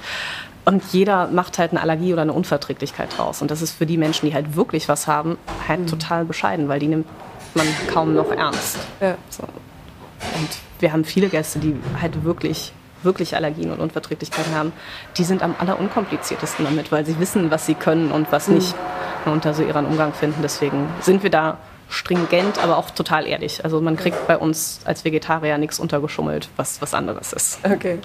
[0.68, 3.42] Und jeder macht halt eine Allergie oder eine Unverträglichkeit draus.
[3.42, 5.88] Und das ist für die Menschen, die halt wirklich was haben, halt mhm.
[5.88, 7.08] total bescheiden, weil die nimmt
[7.56, 8.78] man kaum noch ernst.
[9.00, 9.16] Ja.
[9.30, 9.44] So.
[9.44, 10.50] Und
[10.80, 14.74] wir haben viele Gäste, die halt wirklich wirklich Allergien und Unverträglichkeiten haben,
[15.18, 18.56] die sind am allerunkompliziertesten damit, weil sie wissen, was sie können und was mhm.
[18.56, 18.76] nicht
[19.24, 20.42] und da so ihren Umgang finden.
[20.42, 23.64] Deswegen sind wir da stringent, aber auch total ehrlich.
[23.64, 27.60] Also man kriegt bei uns als Vegetarier nichts untergeschummelt, was was anderes ist.
[27.64, 28.00] Okay.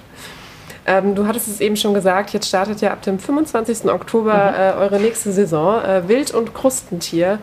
[0.85, 3.85] Ähm, du hattest es eben schon gesagt, jetzt startet ja ab dem 25.
[3.85, 4.55] Oktober mhm.
[4.55, 7.39] äh, eure nächste Saison, äh, Wild- und Krustentier.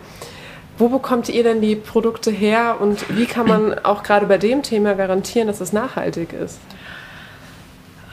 [0.76, 4.62] Wo bekommt ihr denn die Produkte her und wie kann man auch gerade bei dem
[4.62, 6.58] Thema garantieren, dass es nachhaltig ist?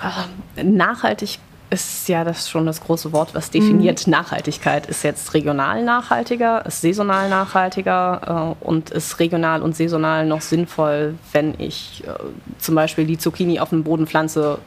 [0.04, 4.12] Ähm, nachhaltig ist ja das schon das große Wort, was definiert mhm.
[4.12, 4.86] Nachhaltigkeit.
[4.86, 11.16] Ist jetzt regional nachhaltiger, ist saisonal nachhaltiger äh, und ist regional und saisonal noch sinnvoll,
[11.34, 12.12] wenn ich äh,
[12.60, 14.60] zum Beispiel die Zucchini auf dem Boden pflanze,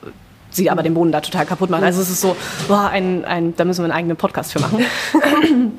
[0.50, 1.84] sie aber den Boden da total kaputt machen.
[1.84, 2.36] Also es ist so,
[2.68, 4.84] boah, ein, ein, da müssen wir einen eigenen Podcast für machen.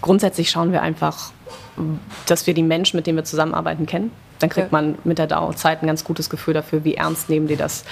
[0.00, 1.32] Grundsätzlich schauen wir einfach,
[2.26, 4.12] dass wir die Menschen, mit denen wir zusammenarbeiten, kennen.
[4.38, 7.56] Dann kriegt man mit der Dauerzeit ein ganz gutes Gefühl dafür, wie ernst nehmen die
[7.56, 7.84] das.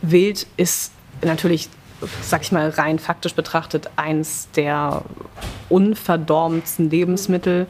[0.00, 1.68] Wild ist natürlich
[2.22, 5.02] sag ich mal, rein faktisch betrachtet eins der
[5.68, 7.66] unverdorbensten Lebensmittel.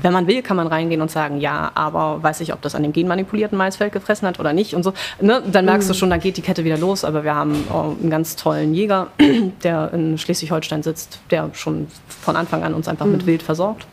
[0.00, 2.82] Wenn man will, kann man reingehen und sagen, ja, aber weiß ich, ob das an
[2.82, 4.92] dem genmanipulierten Maisfeld gefressen hat oder nicht und so.
[5.20, 5.42] Ne?
[5.46, 5.92] Dann merkst mhm.
[5.92, 7.04] du schon, dann geht die Kette wieder los.
[7.04, 9.08] Aber wir haben oh, einen ganz tollen Jäger,
[9.62, 13.12] der in Schleswig-Holstein sitzt, der schon von Anfang an uns einfach mhm.
[13.12, 13.86] mit Wild versorgt.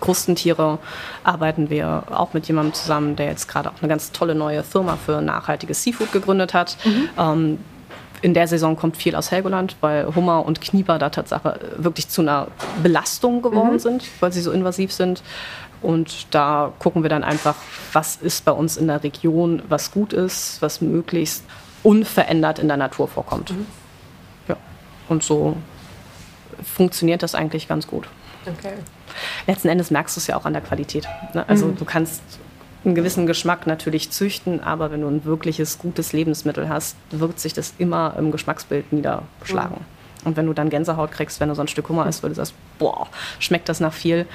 [0.00, 0.78] Krustentiere
[1.22, 4.96] arbeiten wir auch mit jemandem zusammen, der jetzt gerade auch eine ganz tolle neue Firma
[4.96, 6.76] für nachhaltiges Seafood gegründet hat.
[6.84, 7.08] Mhm.
[7.18, 7.58] Ähm,
[8.22, 12.22] in der Saison kommt viel aus Helgoland, weil Hummer und Knieper da Tatsache wirklich zu
[12.22, 12.48] einer
[12.82, 13.78] Belastung geworden mhm.
[13.78, 15.22] sind, weil sie so invasiv sind.
[15.82, 17.54] Und da gucken wir dann einfach,
[17.92, 21.44] was ist bei uns in der Region, was gut ist, was möglichst
[21.82, 23.52] unverändert in der Natur vorkommt.
[23.52, 23.66] Mhm.
[24.48, 24.56] Ja.
[25.08, 25.56] Und so
[26.62, 28.08] funktioniert das eigentlich ganz gut.
[28.46, 28.74] Okay.
[29.46, 31.06] Letzten Endes merkst du es ja auch an der Qualität.
[31.34, 31.44] Ne?
[31.48, 31.76] Also mhm.
[31.76, 32.22] du kannst
[32.84, 37.52] einen gewissen Geschmack natürlich züchten, aber wenn du ein wirkliches gutes Lebensmittel hast, wird sich
[37.52, 39.78] das immer im Geschmacksbild niederschlagen.
[39.78, 40.26] Mhm.
[40.26, 42.36] Und wenn du dann Gänsehaut kriegst, wenn du so ein Stück Hummer isst, weil du
[42.36, 43.08] sagst, boah,
[43.38, 44.26] schmeckt das nach viel,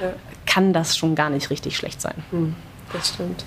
[0.00, 0.12] ja.
[0.46, 2.14] kann das schon gar nicht richtig schlecht sein.
[2.30, 2.54] Mhm.
[2.92, 3.44] Das stimmt.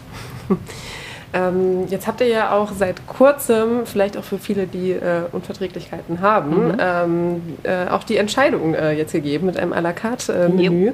[1.38, 6.22] Ähm, jetzt habt ihr ja auch seit kurzem, vielleicht auch für viele, die äh, Unverträglichkeiten
[6.22, 6.78] haben, mhm.
[6.80, 10.94] ähm, äh, auch die Entscheidung äh, jetzt gegeben mit einem à la carte äh, Menü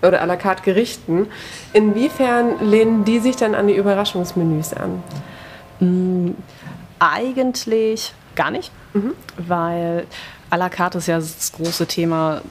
[0.00, 1.26] oder à la carte Gerichten.
[1.72, 5.02] Inwiefern lehnen die sich dann an die Überraschungsmenüs an?
[5.80, 6.36] Mhm.
[6.98, 9.12] Eigentlich gar nicht, mhm.
[9.36, 10.04] weil
[10.52, 12.42] à la carte ist ja das große Thema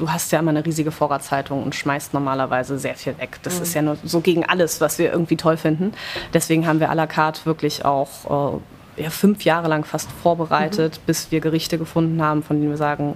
[0.00, 3.38] du hast ja immer eine riesige Vorratshaltung und schmeißt normalerweise sehr viel weg.
[3.42, 3.62] Das mhm.
[3.62, 5.92] ist ja nur so gegen alles, was wir irgendwie toll finden.
[6.32, 8.56] Deswegen haben wir à la carte wirklich auch
[8.96, 11.06] äh, ja, fünf Jahre lang fast vorbereitet, mhm.
[11.06, 13.14] bis wir Gerichte gefunden haben, von denen wir sagen,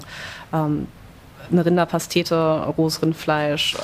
[0.53, 0.87] ähm,
[1.51, 3.79] eine Rinderpastete, rohes Rindfleisch, äh,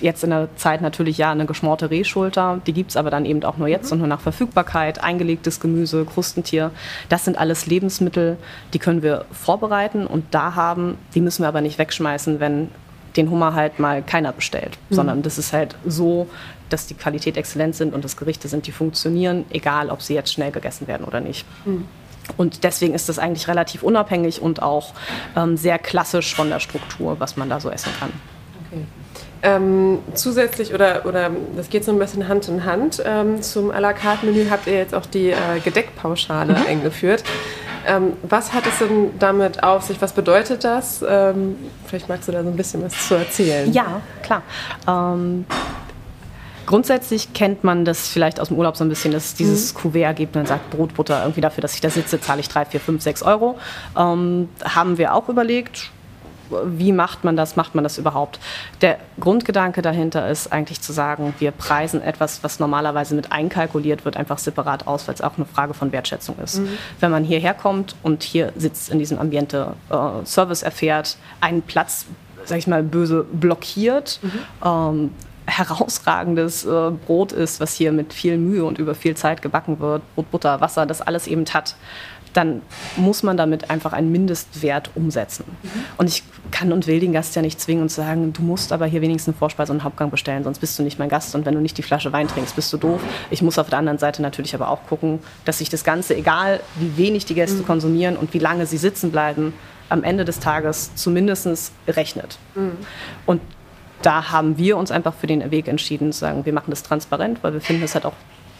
[0.00, 2.60] jetzt in der Zeit natürlich ja eine geschmorte Rehschulter.
[2.66, 3.92] Die gibt es aber dann eben auch nur jetzt mhm.
[3.92, 5.02] und nur nach Verfügbarkeit.
[5.02, 6.70] Eingelegtes Gemüse, Krustentier.
[7.08, 8.36] Das sind alles Lebensmittel,
[8.72, 10.98] die können wir vorbereiten und da haben.
[11.14, 12.68] Die müssen wir aber nicht wegschmeißen, wenn
[13.16, 14.78] den Hummer halt mal keiner bestellt.
[14.88, 14.94] Mhm.
[14.94, 16.28] Sondern das ist halt so,
[16.68, 20.32] dass die Qualität exzellent sind und das Gerichte sind, die funktionieren, egal ob sie jetzt
[20.32, 21.46] schnell gegessen werden oder nicht.
[21.64, 21.86] Mhm.
[22.36, 24.94] Und deswegen ist das eigentlich relativ unabhängig und auch
[25.36, 28.12] ähm, sehr klassisch von der Struktur, was man da so essen kann.
[29.46, 33.78] Ähm, zusätzlich, oder, oder das geht so ein bisschen Hand in Hand, ähm, zum à
[33.78, 36.66] la carte Menü habt ihr jetzt auch die äh, Gedeckpauschale mhm.
[36.66, 37.22] eingeführt.
[37.86, 40.02] Ähm, was hat es denn damit auf sich?
[40.02, 41.04] Was bedeutet das?
[41.08, 41.54] Ähm,
[41.86, 43.72] vielleicht magst du da so ein bisschen was zu erzählen.
[43.72, 44.42] Ja, klar.
[44.88, 45.44] Ähm,
[46.66, 49.78] grundsätzlich kennt man das vielleicht aus dem Urlaub so ein bisschen, dass es dieses mhm.
[49.78, 52.64] Kuvert gibt und dann sagt Brotbutter irgendwie dafür, dass ich da sitze, zahle ich 3,
[52.64, 53.56] 4, 5, 6 Euro.
[53.96, 55.92] Ähm, haben wir auch überlegt,
[56.64, 58.38] wie macht man das, macht man das überhaupt?
[58.80, 64.16] Der Grundgedanke dahinter ist eigentlich zu sagen, wir preisen etwas, was normalerweise mit einkalkuliert wird,
[64.16, 66.60] einfach separat aus, weil es auch eine Frage von Wertschätzung ist.
[66.60, 66.68] Mhm.
[67.00, 72.06] Wenn man hierher kommt und hier sitzt in diesem Ambiente, äh, Service erfährt, einen Platz,
[72.44, 74.30] sag ich mal, böse blockiert, mhm.
[74.64, 75.10] ähm,
[75.46, 80.02] herausragendes äh, Brot ist, was hier mit viel Mühe und über viel Zeit gebacken wird,
[80.14, 81.76] Brot, Butter, Wasser, das alles eben hat
[82.36, 82.60] dann
[82.96, 85.44] muss man damit einfach einen Mindestwert umsetzen.
[85.62, 85.68] Mhm.
[85.96, 88.86] Und ich kann und will den Gast ja nicht zwingen und sagen, du musst aber
[88.86, 91.34] hier wenigstens eine Vorspeise und einen Hauptgang bestellen, sonst bist du nicht mein Gast.
[91.34, 93.00] Und wenn du nicht die Flasche Wein trinkst, bist du doof.
[93.30, 96.60] Ich muss auf der anderen Seite natürlich aber auch gucken, dass sich das Ganze, egal
[96.76, 97.66] wie wenig die Gäste mhm.
[97.66, 99.54] konsumieren und wie lange sie sitzen bleiben,
[99.88, 102.38] am Ende des Tages zumindest rechnet.
[102.54, 102.72] Mhm.
[103.24, 103.40] Und
[104.02, 107.38] da haben wir uns einfach für den Weg entschieden, zu sagen, wir machen das transparent,
[107.42, 108.12] weil wir finden, es hat auch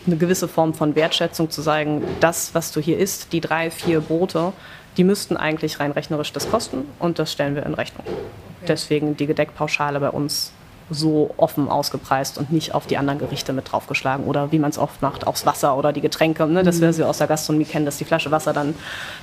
[0.07, 4.01] eine gewisse Form von Wertschätzung zu sagen, das, was du hier isst, die drei, vier
[4.01, 4.53] Brote,
[4.97, 8.07] die müssten eigentlich rein rechnerisch das kosten und das stellen wir in Rechnung.
[8.07, 8.66] Okay.
[8.69, 10.53] Deswegen die Gedeckpauschale bei uns
[10.88, 14.79] so offen ausgepreist und nicht auf die anderen Gerichte mit draufgeschlagen oder wie man es
[14.79, 16.47] oft macht, aufs Wasser oder die Getränke.
[16.47, 16.62] Ne?
[16.62, 18.75] Das, wir aus der Gastronomie kennen, dass die Flasche Wasser dann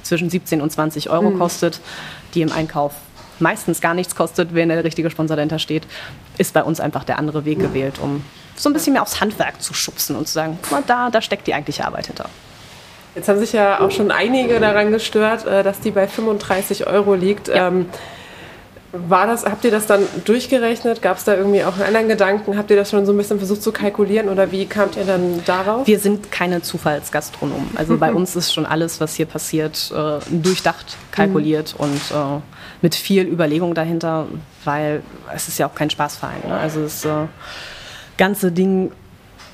[0.02, 1.39] zwischen 17 und 20 Euro mhm.
[1.39, 1.80] kostet,
[2.34, 2.93] die im Einkauf
[3.39, 5.84] meistens gar nichts kostet, wenn der richtige Sponsor dahinter steht,
[6.38, 8.24] ist bei uns einfach der andere Weg gewählt, um
[8.56, 11.22] so ein bisschen mehr aufs Handwerk zu schubsen und zu sagen, guck mal, da, da
[11.22, 12.30] steckt die eigentliche Arbeit hinter.
[13.16, 17.13] Jetzt haben sich ja auch schon einige daran gestört, äh, dass die bei 35 Euro
[17.13, 17.48] liegt.
[17.48, 17.68] Ja.
[17.68, 17.88] Ähm,
[18.96, 21.02] war das, habt ihr das dann durchgerechnet?
[21.02, 22.58] Gab es da irgendwie auch einen anderen Gedanken?
[22.58, 25.44] Habt ihr das schon so ein bisschen versucht zu kalkulieren oder wie kamt ihr dann
[25.46, 25.88] darauf?
[25.88, 27.72] Wir sind keine Zufallsgastronomen.
[27.76, 31.86] Also bei uns ist schon alles, was hier passiert, äh, durchdacht, kalkuliert mhm.
[31.86, 32.42] und äh,
[32.84, 34.28] mit viel Überlegung dahinter,
[34.63, 35.02] weil
[35.34, 36.48] es ist ja auch kein Spaßverein.
[36.48, 36.56] Ne?
[36.56, 37.28] Also äh,
[38.17, 38.91] ganze Ding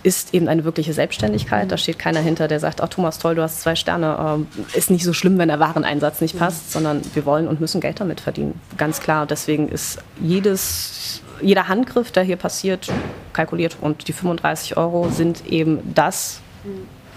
[0.01, 1.71] ist eben eine wirkliche Selbstständigkeit.
[1.71, 4.45] Da steht keiner hinter, der sagt, oh Thomas, toll, du hast zwei Sterne.
[4.73, 7.81] Äh, ist nicht so schlimm, wenn der Wareneinsatz nicht passt, sondern wir wollen und müssen
[7.81, 8.59] Geld damit verdienen.
[8.77, 9.25] Ganz klar.
[9.25, 12.89] Deswegen ist jedes, jeder Handgriff, der hier passiert,
[13.33, 13.77] kalkuliert.
[13.81, 16.39] Und die 35 Euro sind eben das,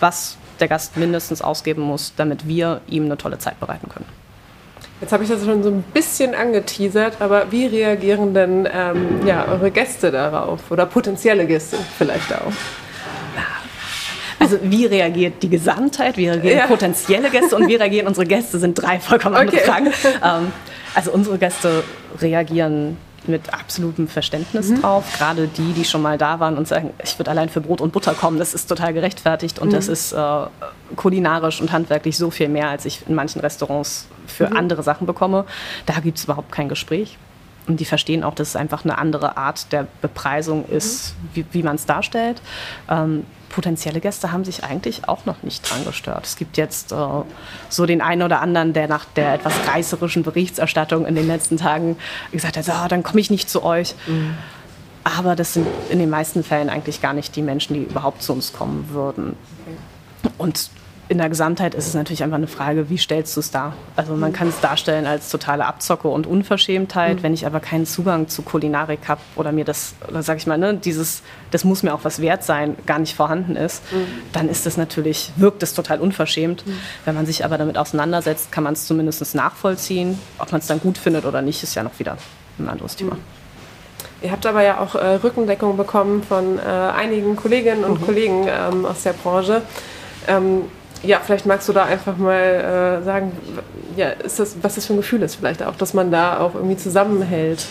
[0.01, 4.07] was der Gast mindestens ausgeben muss, damit wir ihm eine tolle Zeit bereiten können.
[5.03, 9.49] Jetzt habe ich das schon so ein bisschen angeteasert, aber wie reagieren denn ähm, ja,
[9.49, 12.53] eure Gäste darauf oder potenzielle Gäste vielleicht auch?
[14.39, 16.67] Also wie reagiert die Gesamtheit, wie reagieren ja.
[16.69, 19.67] potenzielle Gäste und wie reagieren unsere Gäste, sind drei vollkommen andere okay.
[19.67, 19.87] Fragen.
[20.23, 20.53] Ähm,
[20.95, 21.83] also unsere Gäste
[22.21, 22.97] reagieren
[23.29, 24.81] mit absolutem Verständnis mhm.
[24.81, 25.05] drauf.
[25.19, 27.93] Gerade die, die schon mal da waren und sagen, ich würde allein für Brot und
[27.93, 29.73] Butter kommen, das ist total gerechtfertigt und mhm.
[29.73, 30.47] das ist äh,
[30.97, 34.57] kulinarisch und handwerklich so viel mehr, als ich in manchen Restaurants für mhm.
[34.57, 35.45] andere Sachen bekomme.
[35.87, 37.19] Da gibt es überhaupt kein Gespräch.
[37.69, 41.29] Und die verstehen auch, dass es einfach eine andere Art der Bepreisung ist, mhm.
[41.35, 42.43] wie, wie man es darstellt.
[42.89, 46.27] Ähm, potenzielle Gäste haben sich eigentlich auch noch nicht dran gestört.
[46.27, 46.97] Es gibt jetzt äh,
[47.69, 51.97] so den einen oder anderen, der nach der etwas reißerischen Berichterstattung in den letzten Tagen
[52.33, 53.95] gesagt hat, oh, dann komme ich nicht zu euch.
[54.09, 54.35] Mhm.
[55.05, 58.33] Aber das sind in den meisten Fällen eigentlich gar nicht die Menschen, die überhaupt zu
[58.33, 59.37] uns kommen würden.
[60.39, 60.71] Und
[61.09, 63.75] in der Gesamtheit ist es natürlich einfach eine Frage, wie stellst du es dar?
[63.97, 67.23] Also man kann es darstellen als totale Abzocke und Unverschämtheit, mhm.
[67.23, 70.57] wenn ich aber keinen Zugang zu Kulinarik habe oder mir das, oder sag ich mal,
[70.57, 74.07] ne, dieses, das muss mir auch was wert sein, gar nicht vorhanden ist, mhm.
[74.33, 76.67] dann ist das natürlich, wirkt es total unverschämt.
[76.67, 76.79] Mhm.
[77.05, 80.19] Wenn man sich aber damit auseinandersetzt, kann man es zumindest nachvollziehen.
[80.39, 82.17] Ob man es dann gut findet oder nicht, ist ja noch wieder
[82.59, 83.17] ein anderes Thema.
[83.17, 83.21] Mhm.
[84.23, 88.05] Ihr habt aber ja auch äh, Rückendeckung bekommen von äh, einigen Kolleginnen und mhm.
[88.05, 89.63] Kollegen ähm, aus der Branche.
[90.29, 90.63] Ähm,
[91.03, 93.33] ja, vielleicht magst du da einfach mal äh, sagen,
[93.97, 96.55] ja, ist das, was das für ein Gefühl ist vielleicht auch, dass man da auch
[96.55, 97.67] irgendwie zusammenhält.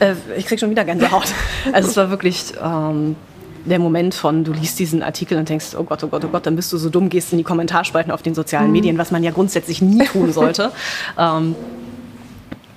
[0.00, 1.32] Äh, ich krieg schon wieder Gänsehaut.
[1.72, 3.16] also es war wirklich ähm,
[3.64, 6.46] der Moment von, du liest diesen Artikel und denkst, oh Gott, oh Gott, oh Gott,
[6.46, 8.72] dann bist du so dumm, gehst in die Kommentarspalten auf den sozialen mhm.
[8.72, 10.72] Medien, was man ja grundsätzlich nie tun sollte.
[11.18, 11.54] ähm,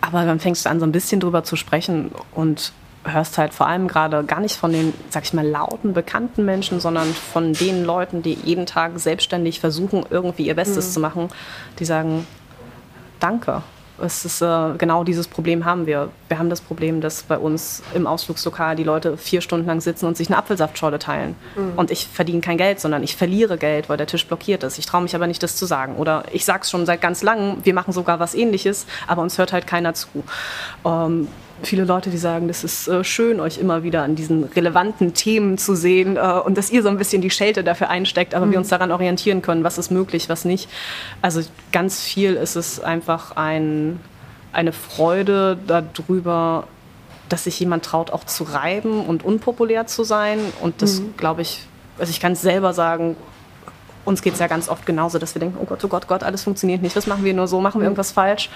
[0.02, 2.72] aber dann fängst du an, so ein bisschen drüber zu sprechen und
[3.06, 6.80] hörst halt vor allem gerade gar nicht von den, sag ich mal, lauten, bekannten Menschen,
[6.80, 10.92] sondern von den Leuten, die jeden Tag selbstständig versuchen, irgendwie ihr Bestes mhm.
[10.92, 11.30] zu machen,
[11.80, 12.28] die sagen,
[13.20, 13.64] danke.
[14.02, 16.10] Es ist äh, genau dieses Problem haben wir.
[16.30, 20.06] Wir haben das Problem, dass bei uns im Ausflugslokal die Leute vier Stunden lang sitzen
[20.06, 21.36] und sich eine Apfelsaftschorle teilen.
[21.58, 21.74] Mhm.
[21.76, 24.80] Und ich verdiene kein Geld, sondern ich verliere Geld, weil der Tisch blockiert ist.
[24.80, 25.98] Ich traue mich aber nicht, das zu sagen.
[25.98, 29.38] Oder ich sage es schon seit ganz langem, wir machen sogar was ähnliches, aber uns
[29.38, 30.08] hört halt keiner zu.
[30.86, 31.28] Ähm,
[31.64, 35.58] viele Leute, die sagen, das ist äh, schön, euch immer wieder an diesen relevanten Themen
[35.58, 38.52] zu sehen äh, und dass ihr so ein bisschen die Schelte dafür einsteckt, aber mhm.
[38.52, 40.70] wir uns daran orientieren können, was ist möglich, was nicht.
[41.22, 41.42] Also
[41.72, 44.00] ganz viel ist es einfach ein,
[44.52, 46.68] eine Freude darüber,
[47.30, 50.40] dass sich jemand traut, auch zu reiben und unpopulär zu sein.
[50.62, 51.16] Und das, mhm.
[51.18, 51.62] glaube ich,
[52.00, 53.16] also ich kann es selber sagen,
[54.06, 56.24] uns geht es ja ganz oft genauso, dass wir denken, oh Gott, oh Gott, Gott,
[56.24, 56.96] alles funktioniert nicht.
[56.96, 57.62] Was machen wir nur so?
[57.62, 57.92] Machen wir mhm.
[57.92, 58.50] irgendwas falsch?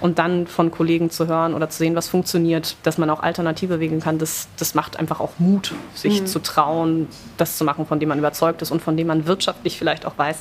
[0.00, 3.80] Und dann von Kollegen zu hören oder zu sehen, was funktioniert, dass man auch Alternative
[3.80, 6.26] wählen kann, das, das macht einfach auch Mut, sich mhm.
[6.26, 9.78] zu trauen, das zu machen, von dem man überzeugt ist und von dem man wirtschaftlich
[9.78, 10.38] vielleicht auch weiß,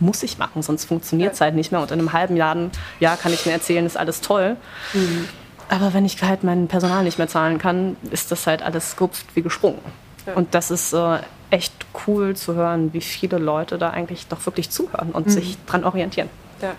[0.00, 1.80] muss ich machen, sonst funktioniert es halt nicht mehr.
[1.80, 2.56] Und in einem halben Jahr,
[3.00, 4.56] Jahr kann ich mir erzählen, ist alles toll.
[4.92, 5.28] Mhm.
[5.68, 9.24] Aber wenn ich halt mein Personal nicht mehr zahlen kann, ist das halt alles gupft
[9.34, 9.80] wie gesprungen.
[10.26, 10.34] Ja.
[10.34, 11.18] Und das ist äh,
[11.50, 11.72] echt
[12.06, 15.30] cool zu hören, wie viele Leute da eigentlich doch wirklich zuhören und mhm.
[15.30, 16.28] sich dran orientieren.
[16.60, 16.72] Ja.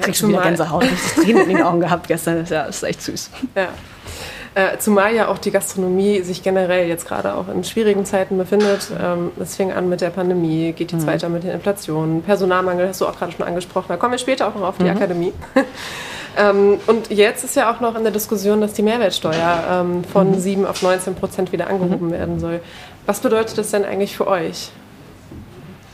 [0.00, 2.44] Krieg schon wieder Gänsehaut, ich habe Tränen in den Augen gehabt gestern.
[2.48, 3.30] Ja, das ist echt süß.
[3.56, 3.68] Ja.
[4.54, 8.90] Äh, zumal ja auch die Gastronomie sich generell jetzt gerade auch in schwierigen Zeiten befindet.
[9.00, 11.06] Ähm, es fing an mit der Pandemie, geht jetzt mhm.
[11.06, 12.22] weiter mit den Inflationen.
[12.22, 13.86] Personalmangel hast du auch gerade schon angesprochen.
[13.88, 14.90] Da kommen wir später auch noch auf die mhm.
[14.96, 15.32] Akademie.
[16.36, 20.32] ähm, und jetzt ist ja auch noch in der Diskussion, dass die Mehrwertsteuer ähm, von
[20.32, 20.40] mhm.
[20.40, 22.12] 7 auf 19 Prozent wieder angehoben mhm.
[22.12, 22.60] werden soll.
[23.08, 24.70] Was bedeutet das denn eigentlich für euch?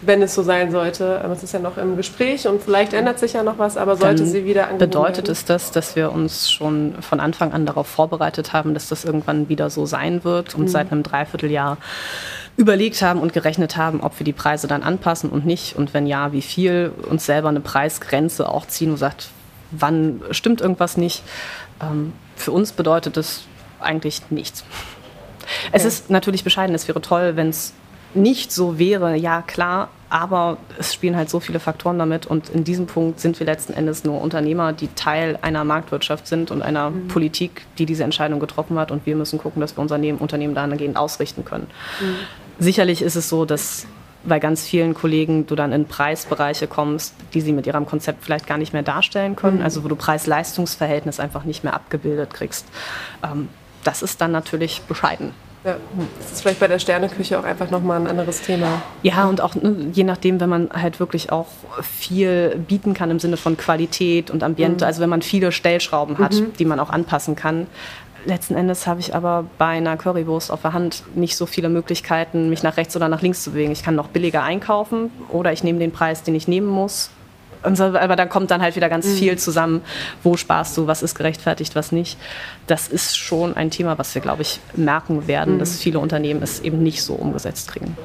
[0.06, 1.22] wenn es so sein sollte.
[1.32, 4.22] Es ist ja noch im Gespräch und vielleicht ändert sich ja noch was, aber sollte
[4.22, 5.32] Dann sie wieder angeboten Bedeutet werden?
[5.32, 9.48] es das, dass wir uns schon von Anfang an darauf vorbereitet haben, dass das irgendwann
[9.48, 10.68] wieder so sein wird und mhm.
[10.68, 11.78] seit einem Dreivierteljahr
[12.58, 16.06] überlegt haben und gerechnet haben, ob wir die Preise dann anpassen und nicht und wenn
[16.06, 19.28] ja, wie viel, uns selber eine Preisgrenze auch ziehen und sagt,
[19.70, 21.22] wann stimmt irgendwas nicht.
[21.80, 23.44] Ähm, für uns bedeutet das
[23.80, 24.64] eigentlich nichts.
[25.72, 27.72] Es ist natürlich bescheiden, es wäre toll, wenn es
[28.14, 32.62] nicht so wäre, ja klar, aber es spielen halt so viele Faktoren damit und in
[32.62, 36.90] diesem Punkt sind wir letzten Endes nur Unternehmer, die Teil einer Marktwirtschaft sind und einer
[36.90, 37.08] mhm.
[37.08, 40.96] Politik, die diese Entscheidung getroffen hat und wir müssen gucken, dass wir unser Unternehmen dahingehend
[40.96, 41.66] ausrichten können.
[42.00, 42.14] Mhm.
[42.60, 43.86] Sicherlich ist es so, dass
[44.26, 48.46] bei ganz vielen Kollegen du dann in Preisbereiche kommst, die sie mit ihrem Konzept vielleicht
[48.46, 49.64] gar nicht mehr darstellen können, mhm.
[49.64, 52.66] also wo du Preis-Leistungs-Verhältnis einfach nicht mehr abgebildet kriegst.
[53.22, 53.48] Ähm,
[53.84, 55.32] das ist dann natürlich bescheiden.
[55.64, 55.76] Ja,
[56.18, 58.82] das ist vielleicht bei der Sterneküche auch einfach nochmal ein anderes Thema.
[59.02, 61.46] Ja, und auch ne, je nachdem, wenn man halt wirklich auch
[61.80, 64.86] viel bieten kann im Sinne von Qualität und Ambiente, mhm.
[64.86, 66.52] also wenn man viele Stellschrauben hat, mhm.
[66.58, 67.66] die man auch anpassen kann,
[68.26, 72.50] letzten Endes habe ich aber bei einer Currywurst auf der Hand nicht so viele Möglichkeiten,
[72.50, 73.72] mich nach rechts oder nach links zu bewegen.
[73.72, 77.10] Ich kann noch billiger einkaufen oder ich nehme den Preis, den ich nehmen muss.
[77.72, 79.14] So, aber da kommt dann halt wieder ganz mhm.
[79.14, 79.82] viel zusammen.
[80.22, 82.18] Wo sparst du, was ist gerechtfertigt, was nicht.
[82.66, 85.58] Das ist schon ein Thema, was wir, glaube ich, merken werden, mhm.
[85.58, 87.96] dass viele Unternehmen es eben nicht so umgesetzt kriegen.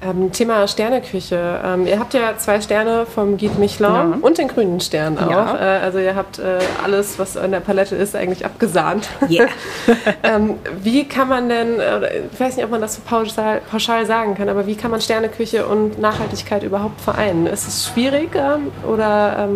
[0.00, 1.60] Ähm, Thema Sterneküche.
[1.64, 4.18] Ähm, ihr habt ja zwei Sterne vom Guide Michelin ja.
[4.20, 5.28] und den grünen Stern auch.
[5.28, 5.56] Ja.
[5.56, 9.08] Äh, also ihr habt äh, alles, was in der Palette ist, eigentlich abgesahnt.
[9.28, 9.48] Yeah.
[10.22, 14.06] ähm, wie kann man denn, äh, ich weiß nicht, ob man das so pauschal, pauschal,
[14.06, 17.48] sagen kann, aber wie kann man Sterneküche und Nachhaltigkeit überhaupt vereinen?
[17.48, 19.48] Ist es schwierig ähm, oder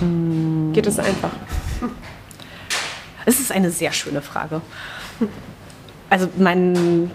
[0.00, 0.72] mm.
[0.74, 1.30] geht es einfach?
[3.24, 4.60] Es ist eine sehr schöne Frage.
[6.10, 7.10] Also mein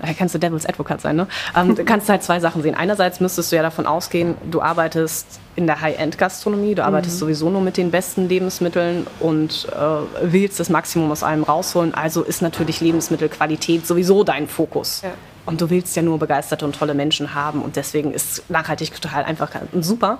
[0.00, 1.26] da kannst du Devil's Advocate sein, ne?
[1.56, 2.74] Ähm, du kannst halt zwei Sachen sehen.
[2.74, 7.20] Einerseits müsstest du ja davon ausgehen, du arbeitest in der High-End-Gastronomie, du arbeitest mhm.
[7.20, 9.76] sowieso nur mit den besten Lebensmitteln und äh,
[10.22, 11.94] willst das Maximum aus allem rausholen.
[11.94, 15.02] Also ist natürlich Lebensmittelqualität sowieso dein Fokus.
[15.02, 15.10] Ja.
[15.46, 19.24] Und du willst ja nur begeisterte und tolle Menschen haben und deswegen ist nachhaltig total
[19.24, 20.18] einfach super.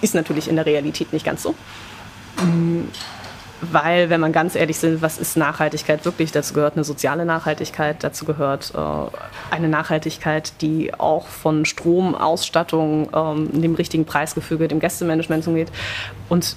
[0.00, 1.54] Ist natürlich in der Realität nicht ganz so.
[2.40, 2.88] Mhm
[3.60, 6.32] weil, wenn man ganz ehrlich sind, was ist Nachhaltigkeit wirklich?
[6.32, 13.08] Dazu gehört eine soziale Nachhaltigkeit, dazu gehört äh, eine Nachhaltigkeit, die auch von Strom, Ausstattung,
[13.14, 15.70] ähm, dem richtigen Preisgefüge, dem Gästemanagement umgeht.
[16.28, 16.56] Und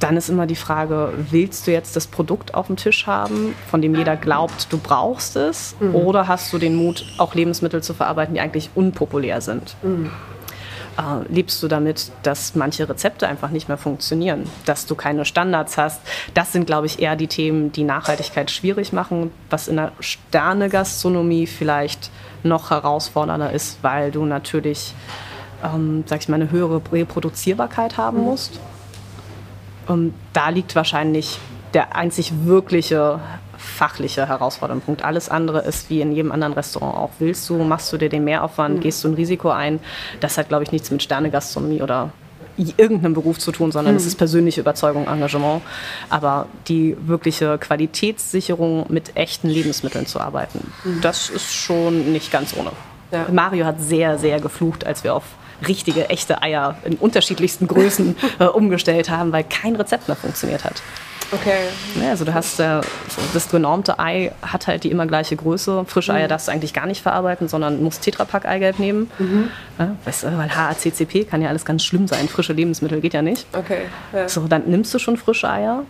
[0.00, 3.80] dann ist immer die Frage, willst du jetzt das Produkt auf dem Tisch haben, von
[3.80, 5.76] dem jeder glaubt, du brauchst es?
[5.80, 5.94] Mhm.
[5.94, 9.76] Oder hast du den Mut, auch Lebensmittel zu verarbeiten, die eigentlich unpopulär sind?
[9.82, 10.10] Mhm
[10.98, 15.76] äh, lebst du damit, dass manche Rezepte einfach nicht mehr funktionieren, dass du keine Standards
[15.76, 16.00] hast.
[16.34, 21.46] Das sind, glaube ich, eher die Themen, die Nachhaltigkeit schwierig machen, was in der Sterne-Gastronomie
[21.46, 22.10] vielleicht
[22.42, 24.94] noch herausfordernder ist, weil du natürlich,
[25.64, 28.60] ähm, sag ich mal, eine höhere Reproduzierbarkeit haben musst.
[29.86, 31.38] Und da liegt wahrscheinlich
[31.74, 33.20] der einzig wirkliche
[33.64, 35.04] fachliche herausfordernde Punkt.
[35.04, 37.10] Alles andere ist wie in jedem anderen Restaurant auch.
[37.18, 38.80] Willst du, machst du dir den Mehraufwand, mhm.
[38.80, 39.80] gehst du ein Risiko ein?
[40.20, 42.12] Das hat, glaube ich, nichts mit Sternegastronomie oder
[42.56, 44.08] irgendeinem Beruf zu tun, sondern es mhm.
[44.08, 45.62] ist persönliche Überzeugung, Engagement.
[46.10, 51.00] Aber die wirkliche Qualitätssicherung mit echten Lebensmitteln zu arbeiten, mhm.
[51.00, 52.70] das ist schon nicht ganz ohne.
[53.10, 53.26] Ja.
[53.32, 55.24] Mario hat sehr, sehr geflucht, als wir auf
[55.66, 60.82] richtige, echte Eier in unterschiedlichsten Größen äh, umgestellt haben, weil kein Rezept mehr funktioniert hat.
[61.34, 61.68] Okay.
[62.00, 62.80] Ja, also du hast äh,
[63.32, 65.84] das genormte Ei hat halt die immer gleiche Größe.
[65.86, 66.18] Frische mhm.
[66.18, 69.10] Eier darfst du eigentlich gar nicht verarbeiten, sondern musst Tetrapack Eigelb nehmen.
[69.18, 69.48] Mhm.
[69.78, 72.28] Ja, weißt du, weil HACCP kann ja alles ganz schlimm sein.
[72.28, 73.46] Frische Lebensmittel geht ja nicht.
[73.52, 73.82] Okay.
[74.12, 74.28] Ja.
[74.28, 75.84] So, dann nimmst du schon frische Eier,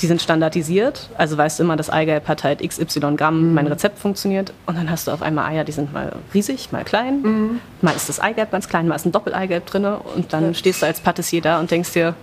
[0.00, 1.10] die sind standardisiert.
[1.18, 3.54] Also weißt du immer, das Eigelb hat halt XY Gramm, mhm.
[3.54, 4.52] mein Rezept funktioniert.
[4.66, 7.22] Und dann hast du auf einmal Eier, die sind mal riesig, mal klein.
[7.22, 7.60] Mhm.
[7.80, 9.84] Mal ist das Eigelb ganz klein, mal ist ein Doppeleigelb drin.
[9.84, 10.54] Und dann ja.
[10.54, 12.14] stehst du als Patissier da und denkst dir,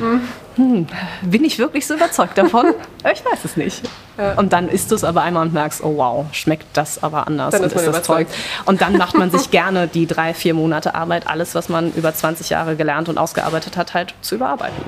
[0.00, 0.20] mhm.
[0.56, 0.86] Hm,
[1.22, 2.74] bin ich wirklich so überzeugt davon?
[3.12, 3.82] ich weiß es nicht.
[4.16, 4.34] Ja.
[4.34, 7.52] Und dann isst du es aber einmal und merkst, oh wow, schmeckt das aber anders
[7.52, 8.26] dann und ist, ist das Zeug.
[8.64, 12.14] Und dann macht man sich gerne die drei, vier Monate Arbeit, alles, was man über
[12.14, 14.82] 20 Jahre gelernt und ausgearbeitet hat, halt zu überarbeiten.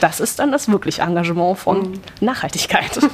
[0.00, 2.00] Das ist dann das wirklich Engagement von mhm.
[2.20, 2.98] Nachhaltigkeit.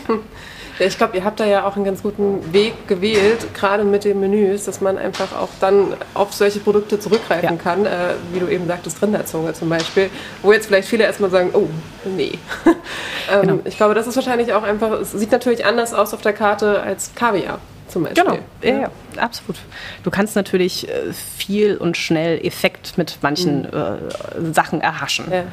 [0.78, 4.20] Ich glaube, ihr habt da ja auch einen ganz guten Weg gewählt, gerade mit den
[4.20, 7.62] Menüs, dass man einfach auch dann auf solche Produkte zurückgreifen ja.
[7.62, 10.10] kann, äh, wie du eben sagtest, Rinderzunge zum Beispiel,
[10.42, 11.68] wo jetzt vielleicht viele erstmal sagen, oh,
[12.04, 12.32] nee.
[13.32, 13.58] ähm, genau.
[13.64, 16.82] Ich glaube, das ist wahrscheinlich auch einfach, es sieht natürlich anders aus auf der Karte
[16.82, 17.58] als Kaviar.
[17.86, 18.24] Zum Beispiel.
[18.24, 18.90] Genau, ja, ja,
[19.22, 19.58] absolut.
[20.02, 24.48] Du kannst natürlich äh, viel und schnell Effekt mit manchen mhm.
[24.48, 25.26] äh, Sachen erhaschen.
[25.30, 25.44] Ja.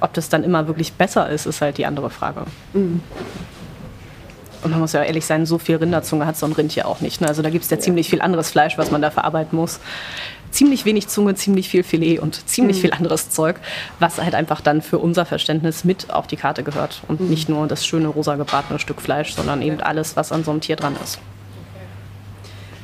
[0.00, 2.44] Ob das dann immer wirklich besser ist, ist halt die andere Frage.
[2.72, 3.02] Mhm.
[4.62, 7.00] Und man muss ja ehrlich sein, so viel Rinderzunge hat so ein Rind ja auch
[7.00, 7.20] nicht.
[7.20, 7.28] Ne?
[7.28, 9.80] Also da gibt es ja, ja ziemlich viel anderes Fleisch, was man da verarbeiten muss.
[10.50, 12.80] Ziemlich wenig Zunge, ziemlich viel Filet und ziemlich mhm.
[12.80, 13.56] viel anderes Zeug,
[14.00, 17.02] was halt einfach dann für unser Verständnis mit auf die Karte gehört.
[17.08, 17.28] Und mhm.
[17.28, 20.60] nicht nur das schöne rosa gebratene Stück Fleisch, sondern eben alles, was an so einem
[20.60, 21.18] Tier dran ist.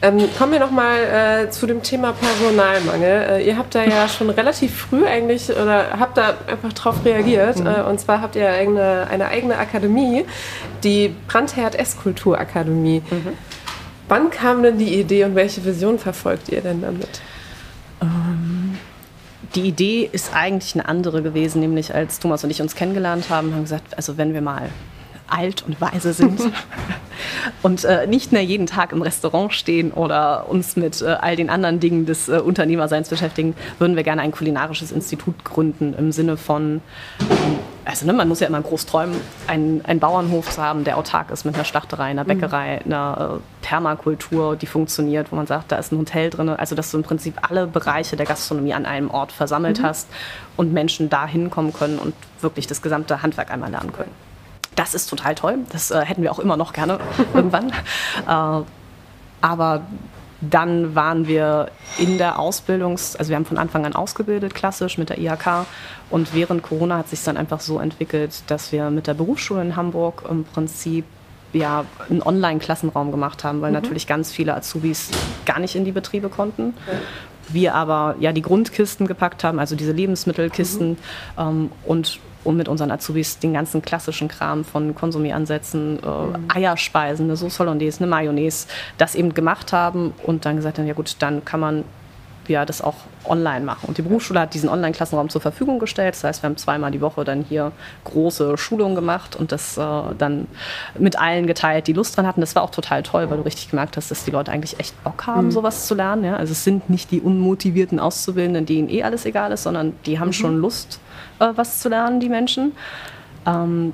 [0.03, 3.41] Ähm, kommen wir nochmal äh, zu dem Thema Personalmangel.
[3.41, 7.59] Äh, ihr habt da ja schon relativ früh eigentlich oder habt da einfach drauf reagiert.
[7.59, 7.67] Mhm.
[7.67, 10.27] Äh, und zwar habt ihr eine, eine eigene Akademie,
[10.85, 13.03] die Brandherd Esskulturakademie.
[13.11, 13.33] Mhm.
[14.09, 17.23] Wann kam denn die Idee und welche Vision verfolgt ihr denn damit?
[18.03, 18.79] Ähm,
[19.55, 23.55] die Idee ist eigentlich eine andere gewesen, nämlich als Thomas und ich uns kennengelernt haben,
[23.55, 24.69] haben gesagt, also wenn wir mal
[25.29, 26.41] alt und weise sind
[27.63, 31.51] und äh, nicht mehr jeden Tag im Restaurant stehen oder uns mit äh, all den
[31.51, 36.37] anderen Dingen des äh, Unternehmerseins beschäftigen, würden wir gerne ein kulinarisches Institut gründen im Sinne
[36.37, 36.81] von,
[37.21, 39.17] ähm, also ne, man muss ja immer groß träumen,
[39.47, 42.29] einen, einen Bauernhof zu haben, der autark ist mit einer Schlachterei, einer mhm.
[42.29, 46.75] Bäckerei, einer äh, Permakultur, die funktioniert, wo man sagt, da ist ein Hotel drin, also
[46.75, 49.85] dass du im Prinzip alle Bereiche der Gastronomie an einem Ort versammelt mhm.
[49.85, 50.09] hast
[50.57, 54.26] und Menschen da hinkommen können und wirklich das gesamte Handwerk einmal lernen können.
[54.77, 55.59] Das ist total toll.
[55.73, 57.01] Das äh, hätten wir auch immer noch gerne
[57.35, 57.71] irgendwann.
[57.71, 58.65] Äh,
[59.41, 59.83] aber
[60.41, 65.09] dann waren wir in der Ausbildungs-, also wir haben von Anfang an ausgebildet, klassisch mit
[65.09, 65.67] der IHK.
[66.11, 69.77] Und während Corona hat sich dann einfach so entwickelt, dass wir mit der Berufsschule in
[69.77, 71.05] Hamburg im Prinzip
[71.53, 73.77] ja, einen Online-Klassenraum gemacht haben, weil mhm.
[73.77, 75.11] natürlich ganz viele Azubis
[75.47, 76.75] gar nicht in die Betriebe konnten.
[76.87, 76.99] Ja.
[77.49, 80.97] Wir aber ja die Grundkisten gepackt haben, also diese Lebensmittelkisten mhm.
[81.39, 86.49] ähm, und und mit unseren Azubis den ganzen klassischen Kram von Konsumieransätzen, äh, mhm.
[86.55, 88.67] Eierspeisen, eine Sauce Hollandaise, eine Mayonnaise,
[88.99, 91.85] das eben gemacht haben und dann gesagt haben, ja gut, dann kann man
[92.49, 92.95] ja das auch
[93.25, 93.87] online machen.
[93.87, 96.15] Und die Berufsschule hat diesen Online-Klassenraum zur Verfügung gestellt.
[96.15, 97.73] Das heißt, wir haben zweimal die Woche dann hier
[98.05, 99.83] große Schulungen gemacht und das äh,
[100.19, 100.47] dann
[100.99, 102.41] mit allen geteilt, die Lust dran hatten.
[102.41, 105.03] Das war auch total toll, weil du richtig gemerkt hast, dass die Leute eigentlich echt
[105.05, 105.51] Bock haben, mhm.
[105.51, 106.25] sowas zu lernen.
[106.25, 106.37] Ja?
[106.37, 110.29] Also es sind nicht die unmotivierten Auszubildenden, denen eh alles egal ist, sondern die haben
[110.29, 110.35] mhm.
[110.35, 111.01] schon Lust,
[111.39, 112.73] äh, was zu lernen, die Menschen.
[113.47, 113.93] Ähm,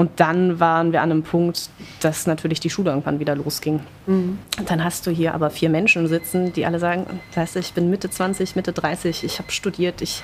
[0.00, 1.68] und dann waren wir an einem Punkt,
[2.00, 3.80] dass natürlich die Schule irgendwann wieder losging.
[4.06, 4.38] Mhm.
[4.64, 7.90] Dann hast du hier aber vier Menschen sitzen, die alle sagen, weißt du, ich bin
[7.90, 10.22] Mitte 20, Mitte 30, ich habe studiert, ich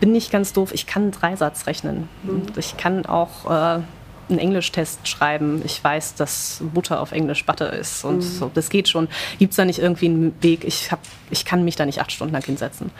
[0.00, 2.08] bin nicht ganz doof, ich kann Dreisatz rechnen.
[2.22, 2.44] Mhm.
[2.56, 3.80] Ich kann auch äh,
[4.28, 5.62] einen Englischtest schreiben.
[5.64, 8.22] Ich weiß, dass Butter auf Englisch Butter ist und mhm.
[8.22, 9.08] so, das geht schon.
[9.38, 10.64] Gibt es da nicht irgendwie einen Weg?
[10.64, 11.00] Ich, hab,
[11.30, 12.90] ich kann mich da nicht acht Stunden lang hinsetzen.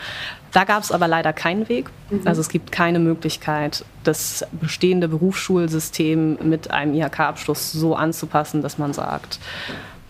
[0.52, 1.90] Da gab es aber leider keinen Weg.
[2.10, 2.22] Mhm.
[2.24, 8.92] Also es gibt keine Möglichkeit, das bestehende Berufsschulsystem mit einem IHK-Abschluss so anzupassen, dass man
[8.92, 9.38] sagt,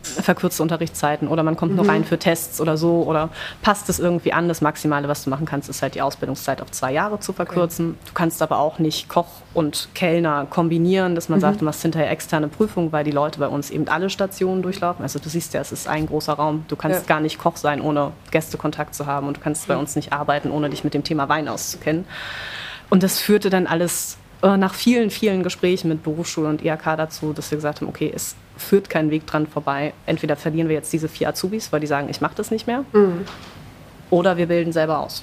[0.08, 1.78] verkürzte Unterrichtszeiten oder man kommt mhm.
[1.78, 3.30] nur rein für Tests oder so oder
[3.62, 4.48] passt es irgendwie an.
[4.48, 7.90] Das Maximale, was du machen kannst, ist halt die Ausbildungszeit auf zwei Jahre zu verkürzen.
[7.90, 7.98] Okay.
[8.06, 11.42] Du kannst aber auch nicht Koch und Kellner kombinieren, dass man mhm.
[11.42, 15.02] sagt, du machst hinterher externe Prüfungen, weil die Leute bei uns eben alle Stationen durchlaufen.
[15.02, 16.64] Also du siehst ja, es ist ein großer Raum.
[16.68, 17.06] Du kannst ja.
[17.06, 19.72] gar nicht Koch sein, ohne Gästekontakt zu haben und du kannst mhm.
[19.72, 22.04] bei uns nicht arbeiten, ohne dich mit dem Thema Wein auszukennen.
[22.90, 27.32] Und das führte dann alles äh, nach vielen, vielen Gesprächen mit Berufsschule und IHK dazu,
[27.32, 29.92] dass wir gesagt haben, okay, es führt kein Weg dran vorbei.
[30.06, 32.84] Entweder verlieren wir jetzt diese vier Azubis, weil die sagen, ich mache das nicht mehr,
[32.92, 33.24] mhm.
[34.10, 35.22] oder wir bilden selber aus.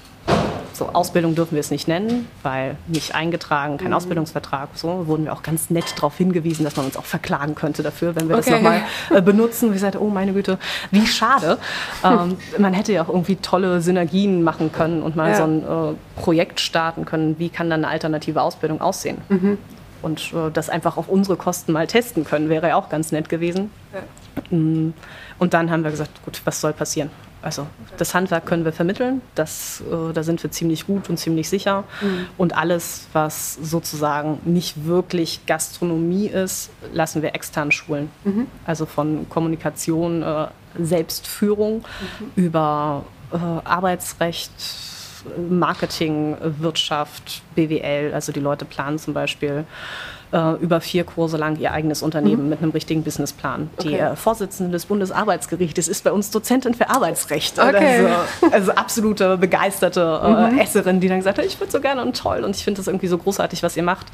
[0.75, 3.93] So, Ausbildung dürfen wir es nicht nennen, weil nicht eingetragen, kein mhm.
[3.93, 4.69] Ausbildungsvertrag.
[4.75, 8.15] So wurden wir auch ganz nett darauf hingewiesen, dass man uns auch verklagen könnte dafür,
[8.15, 8.49] wenn wir okay.
[8.49, 9.71] das nochmal äh, benutzen.
[9.71, 10.59] Wir sagten, oh meine Güte,
[10.91, 11.57] wie schade.
[12.03, 15.37] ähm, man hätte ja auch irgendwie tolle Synergien machen können und mal ja.
[15.37, 17.39] so ein äh, Projekt starten können.
[17.39, 19.19] Wie kann dann eine alternative Ausbildung aussehen?
[19.29, 19.57] Mhm
[20.05, 23.27] und äh, das einfach auf unsere Kosten mal testen können, wäre ja auch ganz nett
[23.27, 23.71] gewesen.
[23.91, 24.55] Ja.
[24.55, 24.93] Mm,
[25.39, 27.09] und dann haben wir gesagt, gut, was soll passieren?
[27.45, 27.67] Also
[27.97, 31.83] das Handwerk können wir vermitteln, das, äh, da sind wir ziemlich gut und ziemlich sicher.
[32.01, 32.25] Mhm.
[32.39, 38.09] Und alles, was sozusagen nicht wirklich Gastronomie ist, lassen wir extern schulen.
[38.23, 38.47] Mhm.
[38.65, 40.47] Also von Kommunikation, äh,
[40.79, 41.85] Selbstführung
[42.19, 42.31] mhm.
[42.35, 44.51] über äh, Arbeitsrecht,
[45.47, 48.11] Marketing, Wirtschaft, BWL.
[48.15, 49.65] Also die Leute planen zum Beispiel
[50.35, 52.49] äh, über vier Kurse lang ihr eigenes Unternehmen mhm.
[52.49, 53.69] mit einem richtigen Businessplan.
[53.77, 53.87] Okay.
[53.87, 57.57] Die äh, Vorsitzende des Bundesarbeitsgerichtes ist bei uns Dozentin für Arbeitsrecht.
[57.57, 58.05] Okay.
[58.41, 60.59] Also, also, absolute begeisterte äh, mhm.
[60.59, 62.87] Esserin, die dann gesagt hat, ich würde so gerne und toll und ich finde das
[62.87, 64.07] irgendwie so großartig, was ihr macht.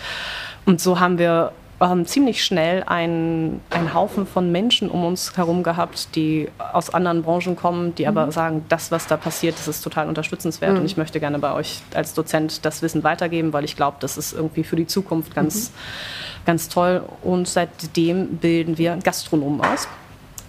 [0.66, 1.52] Und so haben wir
[1.82, 7.24] ähm, ziemlich schnell einen, einen Haufen von Menschen um uns herum gehabt, die aus anderen
[7.24, 8.10] Branchen kommen, die mhm.
[8.10, 10.80] aber sagen, das, was da passiert, das ist total unterstützenswert mhm.
[10.80, 14.18] und ich möchte gerne bei euch als Dozent das Wissen weitergeben, weil ich glaube, das
[14.18, 16.46] ist irgendwie für die Zukunft ganz, mhm.
[16.46, 17.04] ganz toll.
[17.24, 19.88] Und seitdem bilden wir Gastronomen aus.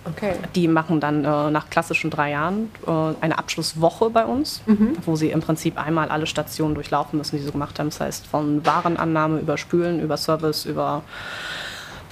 [0.05, 0.35] Okay.
[0.55, 2.91] Die machen dann äh, nach klassischen drei Jahren äh,
[3.21, 4.97] eine Abschlusswoche bei uns, mhm.
[5.05, 7.91] wo sie im Prinzip einmal alle Stationen durchlaufen müssen, die sie gemacht haben.
[7.91, 11.03] Das heißt von Warenannahme über Spülen, über Service, über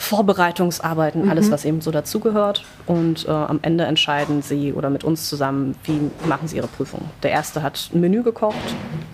[0.00, 1.30] Vorbereitungsarbeiten, mhm.
[1.30, 2.64] alles, was eben so dazugehört.
[2.86, 7.10] Und äh, am Ende entscheiden sie oder mit uns zusammen, wie machen sie ihre Prüfung.
[7.22, 8.56] Der erste hat ein Menü gekocht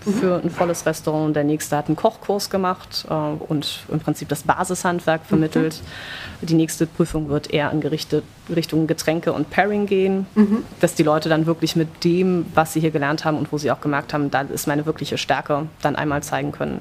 [0.05, 0.13] mhm.
[0.13, 4.43] für ein volles Restaurant, der nächste hat einen Kochkurs gemacht äh, und im Prinzip das
[4.43, 5.27] Basishandwerk mhm.
[5.27, 5.81] vermittelt.
[6.41, 6.47] Mhm.
[6.47, 8.23] Die nächste Prüfung wird eher in Gerichte,
[8.55, 10.63] Richtung Getränke und Pairing gehen, mhm.
[10.79, 13.71] dass die Leute dann wirklich mit dem, was sie hier gelernt haben und wo sie
[13.71, 16.79] auch gemerkt haben, da ist meine wirkliche Stärke, dann einmal zeigen können,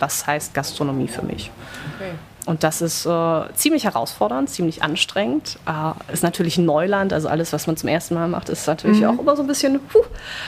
[0.00, 1.52] was heißt Gastronomie für mich.
[1.94, 2.10] Okay.
[2.44, 5.58] Und das ist äh, ziemlich herausfordernd, ziemlich anstrengend.
[5.66, 9.00] Äh, ist natürlich ein Neuland, also alles, was man zum ersten Mal macht, ist natürlich
[9.00, 9.06] mhm.
[9.06, 10.02] auch immer so ein bisschen, puh,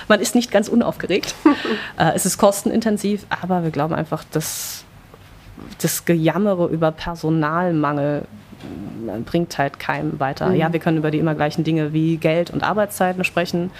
[0.08, 1.34] man ist nicht ganz unaufgeregt.
[1.98, 4.84] äh, es ist kostenintensiv, aber wir glauben einfach, dass
[5.80, 8.26] das Gejammere über Personalmangel
[9.24, 10.48] bringt halt keinem weiter.
[10.48, 10.56] Mhm.
[10.56, 13.70] Ja, wir können über die immer gleichen Dinge wie Geld und Arbeitszeiten sprechen,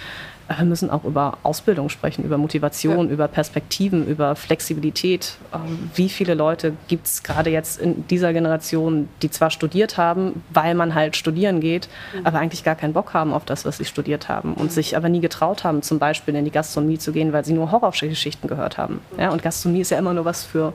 [0.47, 3.13] wir müssen auch über Ausbildung sprechen, über Motivation, ja.
[3.13, 5.37] über Perspektiven, über Flexibilität.
[5.53, 10.43] Ähm, wie viele Leute gibt es gerade jetzt in dieser Generation, die zwar studiert haben,
[10.51, 12.25] weil man halt studieren geht, mhm.
[12.25, 14.69] aber eigentlich gar keinen Bock haben auf das, was sie studiert haben und mhm.
[14.69, 17.71] sich aber nie getraut haben, zum Beispiel in die Gastronomie zu gehen, weil sie nur
[17.71, 19.01] Horrorgeschichten gehört haben.
[19.17, 20.73] Ja, und Gastronomie ist ja immer nur was für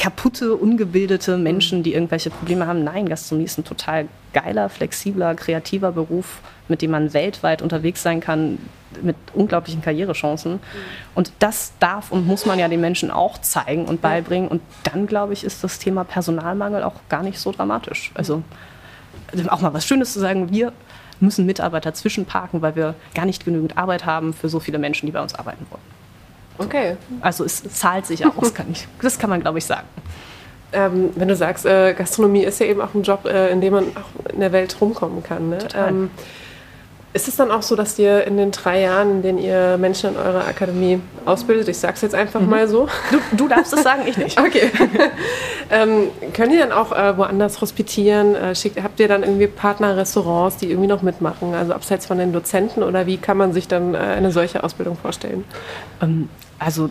[0.00, 2.84] kaputte, ungebildete Menschen, die irgendwelche Probleme haben.
[2.84, 6.40] Nein, Gastronomie ist ein total geiler, flexibler, kreativer Beruf,
[6.70, 8.58] mit dem man weltweit unterwegs sein kann,
[9.02, 10.52] mit unglaublichen Karrierechancen.
[10.52, 10.58] Mhm.
[11.14, 14.48] Und das darf und muss man ja den Menschen auch zeigen und beibringen.
[14.48, 18.10] Und dann, glaube ich, ist das Thema Personalmangel auch gar nicht so dramatisch.
[18.14, 18.42] Also
[19.48, 20.72] auch mal was Schönes zu sagen, wir
[21.20, 25.12] müssen Mitarbeiter zwischenparken, weil wir gar nicht genügend Arbeit haben für so viele Menschen, die
[25.12, 26.66] bei uns arbeiten wollen.
[26.66, 26.96] Okay.
[27.20, 29.86] Also es zahlt sich aus, kann ich, das kann man, glaube ich, sagen.
[30.72, 33.72] Ähm, wenn du sagst, äh, Gastronomie ist ja eben auch ein Job, äh, in dem
[33.72, 35.50] man auch in der Welt rumkommen kann.
[35.50, 35.58] Ne?
[35.74, 36.10] Ähm,
[37.12, 40.10] ist es dann auch so, dass ihr in den drei Jahren, in denen ihr Menschen
[40.10, 42.50] in eurer Akademie ausbildet, ich sage es jetzt einfach mhm.
[42.50, 42.88] mal so.
[43.10, 44.38] Du, du, darfst es sagen, ich nicht.
[44.50, 44.70] Okay.
[45.70, 48.34] ähm, könnt ihr dann auch äh, woanders hospitieren?
[48.34, 51.54] Äh, schickt, habt ihr dann irgendwie Partnerrestaurants, die irgendwie noch mitmachen?
[51.54, 54.96] Also abseits von den Dozenten oder wie kann man sich dann äh, eine solche Ausbildung
[54.96, 55.44] vorstellen?
[56.00, 56.90] Ähm, also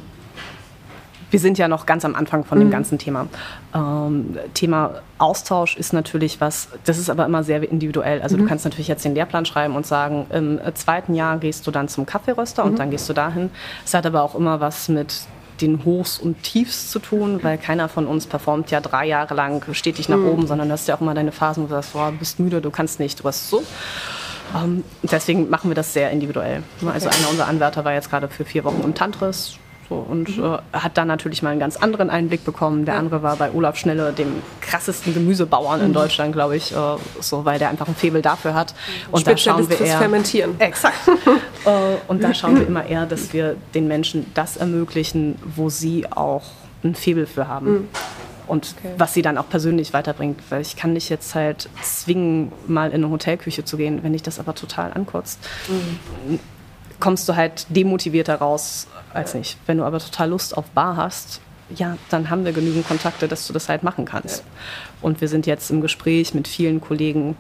[1.32, 2.64] wir sind ja noch ganz am Anfang von mhm.
[2.64, 3.28] dem ganzen Thema.
[3.74, 8.22] Ähm, Thema Austausch ist natürlich was, das ist aber immer sehr individuell.
[8.22, 8.42] Also mhm.
[8.42, 11.88] du kannst natürlich jetzt den Lehrplan schreiben und sagen, im zweiten Jahr gehst du dann
[11.88, 12.72] zum Kaffeeröster mhm.
[12.72, 13.50] und dann gehst du dahin.
[13.86, 15.22] Es hat aber auch immer was mit
[15.62, 19.64] den Hochs und Tiefs zu tun, weil keiner von uns performt ja drei Jahre lang
[19.74, 20.28] stetig nach mhm.
[20.28, 22.40] oben, sondern du hast ja auch immer deine Phasen, wo du sagst, boah, du bist
[22.40, 23.64] müde, du kannst nicht, du hast so.
[24.56, 26.64] Ähm, deswegen machen wir das sehr individuell.
[26.86, 29.58] Also einer unserer Anwärter war jetzt gerade für vier Wochen im Tantris,
[29.90, 30.44] so, und mhm.
[30.44, 32.86] äh, hat dann natürlich mal einen ganz anderen Einblick bekommen.
[32.86, 35.88] Der andere war bei Olaf Schnelle, dem krassesten Gemüsebauern mhm.
[35.88, 36.76] in Deutschland, glaube ich, äh,
[37.20, 38.76] so, weil der einfach ein Faible dafür hat.
[39.12, 40.60] Und da schauen wir eher, Fermentieren.
[40.60, 40.96] Exakt.
[41.66, 41.70] äh,
[42.08, 46.44] und da schauen wir immer eher, dass wir den Menschen das ermöglichen, wo sie auch
[46.84, 47.72] ein Faible für haben.
[47.72, 47.88] Mhm.
[48.46, 48.94] Und okay.
[48.98, 50.40] was sie dann auch persönlich weiterbringt.
[50.50, 54.24] Weil ich kann dich jetzt halt zwingen, mal in eine Hotelküche zu gehen, wenn dich
[54.24, 55.40] das aber total ankotzt.
[55.68, 56.40] Mhm.
[57.00, 59.58] Kommst du halt demotivierter raus als nicht.
[59.66, 61.42] Wenn du aber total Lust auf Bar hast,
[61.76, 64.44] ja, dann haben wir genügend Kontakte, dass du das halt machen kannst.
[65.02, 67.36] Und wir sind jetzt im Gespräch mit vielen Kollegen,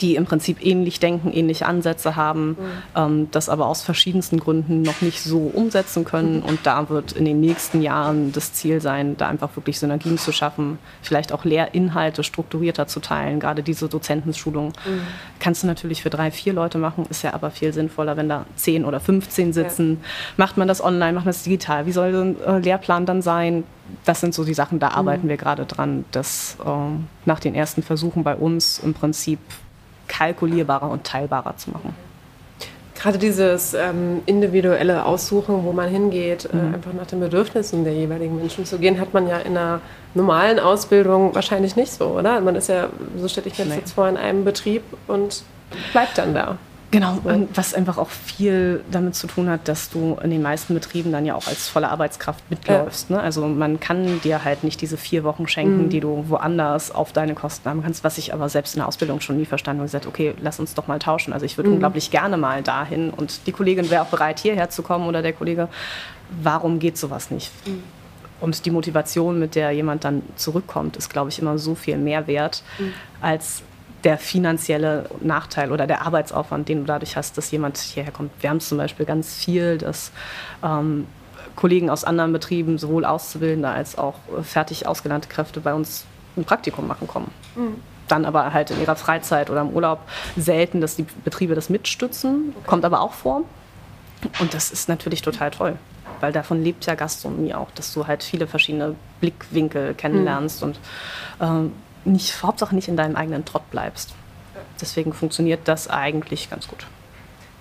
[0.00, 2.56] die im Prinzip ähnlich denken, ähnliche Ansätze haben, mhm.
[2.96, 6.38] ähm, das aber aus verschiedensten Gründen noch nicht so umsetzen können.
[6.38, 6.44] Mhm.
[6.44, 10.32] Und da wird in den nächsten Jahren das Ziel sein, da einfach wirklich Synergien zu
[10.32, 13.40] schaffen, vielleicht auch Lehrinhalte strukturierter zu teilen.
[13.40, 15.00] Gerade diese Dozentenschulung mhm.
[15.38, 18.46] kannst du natürlich für drei, vier Leute machen, ist ja aber viel sinnvoller, wenn da
[18.56, 19.98] zehn oder 15 sitzen.
[20.00, 20.08] Ja.
[20.38, 21.86] Macht man das online, macht man das digital?
[21.86, 23.64] Wie soll ein äh, Lehrplan dann sein?
[24.04, 25.30] das sind so die Sachen, da arbeiten mhm.
[25.30, 26.70] wir gerade dran, dass äh,
[27.24, 29.40] nach den ersten Versuchen bei uns im Prinzip
[30.10, 31.94] kalkulierbarer und teilbarer zu machen.
[32.94, 36.72] Gerade dieses ähm, individuelle Aussuchen, wo man hingeht, äh, mhm.
[36.72, 39.80] äh, einfach nach den Bedürfnissen der jeweiligen Menschen zu gehen, hat man ja in einer
[40.12, 42.40] normalen Ausbildung wahrscheinlich nicht so, oder?
[42.42, 45.44] Man ist ja, so stelle ich mir das jetzt vor, in einem Betrieb und
[45.92, 46.58] bleibt dann da.
[46.92, 50.74] Genau, und was einfach auch viel damit zu tun hat, dass du in den meisten
[50.74, 53.10] Betrieben dann ja auch als volle Arbeitskraft mitläufst.
[53.10, 53.16] Ja.
[53.16, 53.22] Ne?
[53.22, 55.88] Also man kann dir halt nicht diese vier Wochen schenken, mhm.
[55.90, 59.20] die du woanders auf deine Kosten haben kannst, was ich aber selbst in der Ausbildung
[59.20, 59.86] schon nie verstanden habe.
[59.86, 61.32] gesagt, okay, lass uns doch mal tauschen.
[61.32, 61.76] Also ich würde mhm.
[61.76, 65.32] unglaublich gerne mal dahin und die Kollegin wäre auch bereit, hierher zu kommen oder der
[65.32, 65.68] Kollege.
[66.42, 67.52] Warum geht sowas nicht?
[67.68, 67.84] Mhm.
[68.40, 72.26] Und die Motivation, mit der jemand dann zurückkommt, ist, glaube ich, immer so viel mehr
[72.26, 72.94] wert, mhm.
[73.20, 73.62] als
[74.04, 78.30] der finanzielle Nachteil oder der Arbeitsaufwand, den du dadurch hast, dass jemand hierher kommt.
[78.40, 80.10] Wir haben zum Beispiel ganz viel, dass
[80.62, 81.06] ähm,
[81.56, 86.86] Kollegen aus anderen Betrieben, sowohl Auszubildende als auch fertig ausgelernte Kräfte bei uns ein Praktikum
[86.86, 87.30] machen kommen.
[87.54, 87.76] Mhm.
[88.08, 90.00] Dann aber halt in ihrer Freizeit oder im Urlaub
[90.36, 92.66] selten, dass die Betriebe das mitstützen, okay.
[92.66, 93.42] kommt aber auch vor.
[94.40, 95.76] Und das ist natürlich total toll,
[96.20, 100.68] weil davon lebt ja Gastronomie auch, dass du halt viele verschiedene Blickwinkel kennenlernst mhm.
[100.68, 100.80] und
[101.40, 101.72] ähm,
[102.04, 104.14] nicht, Hauptsache nicht in deinem eigenen Trott bleibst.
[104.80, 106.86] Deswegen funktioniert das eigentlich ganz gut.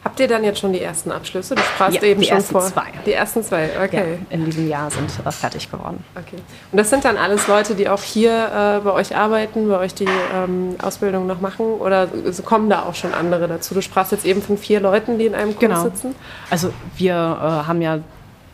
[0.03, 1.55] Habt ihr dann jetzt schon die ersten Abschlüsse?
[1.55, 2.61] Du sprachst ja, eben die schon ersten vor.
[2.61, 2.85] Zwei.
[3.05, 4.17] Die ersten zwei, okay.
[4.29, 6.03] Ja, in diesem Jahr sind äh, fertig geworden.
[6.15, 6.37] Okay.
[6.71, 9.93] Und das sind dann alles Leute, die auch hier äh, bei euch arbeiten, bei euch
[9.93, 11.65] die ähm, Ausbildung noch machen?
[11.65, 12.07] Oder
[12.45, 13.73] kommen da auch schon andere dazu?
[13.73, 15.83] Du sprachst jetzt eben von vier Leuten, die in einem Kurs genau.
[15.83, 16.15] sitzen.
[16.49, 17.99] Also wir äh, haben ja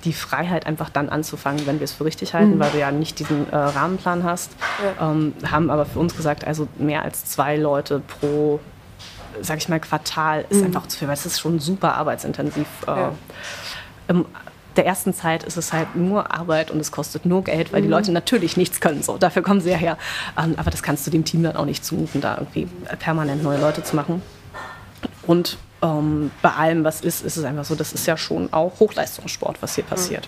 [0.05, 2.59] die Freiheit, einfach dann anzufangen, wenn wir es für richtig halten, mhm.
[2.59, 4.51] weil du ja nicht diesen äh, Rahmenplan hast.
[4.99, 5.11] Ja.
[5.11, 8.59] Ähm, haben aber für uns gesagt, also mehr als zwei Leute pro,
[9.41, 10.67] sag ich mal, Quartal ist mhm.
[10.67, 12.67] einfach zu viel, weil es ist schon super arbeitsintensiv.
[12.87, 13.11] Äh, ja.
[14.07, 14.25] Im,
[14.75, 17.85] der ersten Zeit ist es halt nur Arbeit und es kostet nur Geld, weil mhm.
[17.85, 19.03] die Leute natürlich nichts können.
[19.03, 19.97] So, dafür kommen sie ja her.
[20.37, 22.67] Ähm, aber das kannst du dem Team dann auch nicht zumuten, da irgendwie
[22.99, 24.21] permanent neue Leute zu machen.
[25.25, 28.79] Und ähm, bei allem, was ist, ist es einfach so, das ist ja schon auch
[28.79, 30.27] Hochleistungssport, was hier passiert.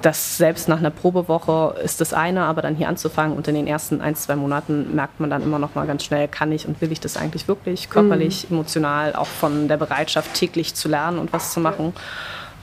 [0.00, 3.66] Das selbst nach einer Probewoche ist das eine, aber dann hier anzufangen und in den
[3.66, 6.80] ersten ein, zwei Monaten merkt man dann immer noch mal ganz schnell, kann ich und
[6.80, 8.56] will ich das eigentlich wirklich, körperlich, mhm.
[8.56, 11.92] emotional, auch von der Bereitschaft täglich zu lernen und was zu machen.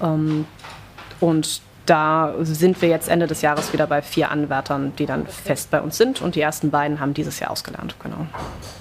[0.01, 0.45] Ähm,
[1.19, 5.71] und da sind wir jetzt Ende des Jahres wieder bei vier Anwärtern, die dann fest
[5.71, 6.21] bei uns sind.
[6.21, 7.95] Und die ersten beiden haben dieses Jahr ausgelernt.
[8.03, 8.27] Genau.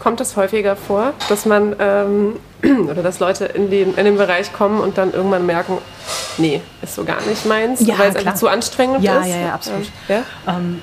[0.01, 2.37] Kommt es häufiger vor, dass man ähm,
[2.91, 5.79] oder dass Leute in den, in den Bereich kommen und dann irgendwann merken,
[6.37, 9.29] nee, ist so gar nicht meins, ja, weil es einfach zu anstrengend ja, ist?
[9.29, 9.87] Ja, ja, absolut.
[10.09, 10.53] Ähm, ja?
[10.53, 10.83] Ähm,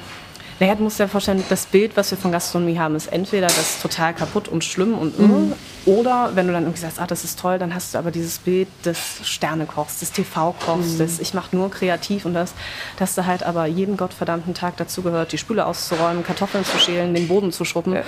[0.60, 3.82] naja, du musst dir vorstellen, das Bild, was wir von Gastronomie haben, ist entweder das
[3.82, 5.54] total kaputt und schlimm und mhm.
[5.86, 8.38] oder wenn du dann irgendwie sagst, ah, das ist toll, dann hast du aber dieses
[8.40, 10.98] Bild des Sternekochs, des TV-Kochs, mhm.
[11.00, 12.54] des ich mache nur kreativ und das,
[12.98, 17.14] dass da halt aber jeden gottverdammten Tag dazu gehört, die Spüle auszuräumen, Kartoffeln zu schälen,
[17.14, 17.94] den Boden zu schruppen.
[17.94, 18.04] Ja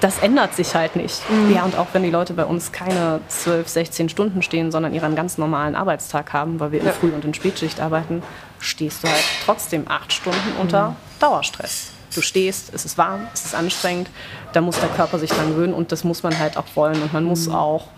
[0.00, 1.28] das ändert sich halt nicht.
[1.28, 1.54] Mhm.
[1.54, 5.16] Ja, und auch wenn die Leute bei uns keine 12, 16 Stunden stehen, sondern ihren
[5.16, 6.92] ganz normalen Arbeitstag haben, weil wir in ja.
[6.92, 8.22] Früh- und in Spätschicht arbeiten,
[8.60, 10.96] stehst du halt trotzdem acht Stunden unter mhm.
[11.18, 11.90] Dauerstress.
[12.14, 14.08] Du stehst, es ist warm, es ist anstrengend,
[14.52, 17.00] da muss der Körper sich dran gewöhnen und das muss man halt auch wollen.
[17.02, 17.28] Und man mhm.
[17.30, 17.88] muss auch,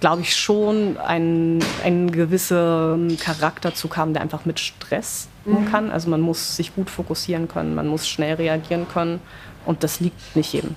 [0.00, 5.70] glaube ich, schon einen, einen gewissen Charakterzug haben, der einfach mit Stress mhm.
[5.70, 5.90] kann.
[5.90, 9.20] Also man muss sich gut fokussieren können, man muss schnell reagieren können
[9.66, 10.76] und das liegt nicht jedem.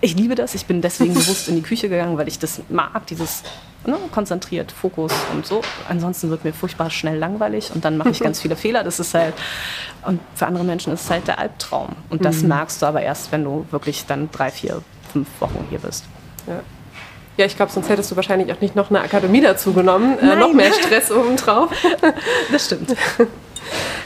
[0.00, 0.54] Ich liebe das.
[0.54, 3.42] Ich bin deswegen bewusst in die Küche gegangen, weil ich das mag, dieses
[3.86, 5.62] ne, konzentriert, Fokus und so.
[5.88, 8.84] Ansonsten wird mir furchtbar schnell langweilig und dann mache ich ganz viele Fehler.
[8.84, 9.34] Das ist halt,
[10.06, 11.90] und für andere Menschen ist es halt der Albtraum.
[12.10, 12.48] Und das mhm.
[12.48, 16.04] merkst du aber erst, wenn du wirklich dann drei, vier, fünf Wochen hier bist.
[16.46, 16.60] Ja.
[17.38, 20.18] Ja, ich glaube, sonst hättest du wahrscheinlich auch nicht noch eine Akademie dazu genommen.
[20.18, 21.70] Äh, noch mehr Stress obendrauf.
[22.52, 22.94] Das stimmt.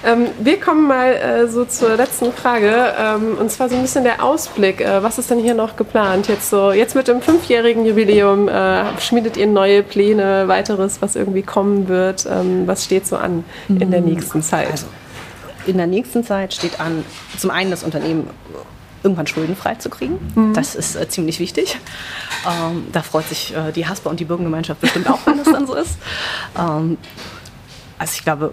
[0.04, 2.94] Ähm, wir kommen mal äh, so zur letzten Frage.
[2.98, 4.80] Ähm, und zwar so ein bisschen der Ausblick.
[4.80, 6.28] Äh, was ist denn hier noch geplant?
[6.28, 11.42] Jetzt, so, jetzt mit dem fünfjährigen Jubiläum äh, schmiedet ihr neue Pläne, weiteres, was irgendwie
[11.42, 12.26] kommen wird?
[12.26, 14.08] Ähm, was steht so an in der mhm.
[14.08, 14.70] nächsten Zeit?
[14.70, 14.86] Also,
[15.66, 17.04] in der nächsten Zeit steht an,
[17.36, 18.30] zum einen das Unternehmen
[19.02, 20.18] irgendwann schuldenfrei zu kriegen.
[20.34, 20.54] Mhm.
[20.54, 21.78] Das ist äh, ziemlich wichtig.
[22.46, 25.66] Ähm, da freut sich äh, die Hasper und die Bürgergemeinschaft bestimmt auch, wenn das dann
[25.66, 25.96] so ist.
[26.58, 26.98] Ähm,
[27.98, 28.52] also ich glaube,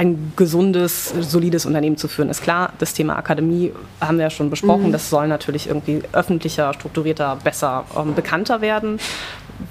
[0.00, 2.30] ein gesundes, solides Unternehmen zu führen.
[2.30, 4.86] Ist klar, das Thema Akademie haben wir ja schon besprochen.
[4.86, 4.92] Mhm.
[4.92, 8.98] Das soll natürlich irgendwie öffentlicher, strukturierter, besser, ähm, bekannter werden.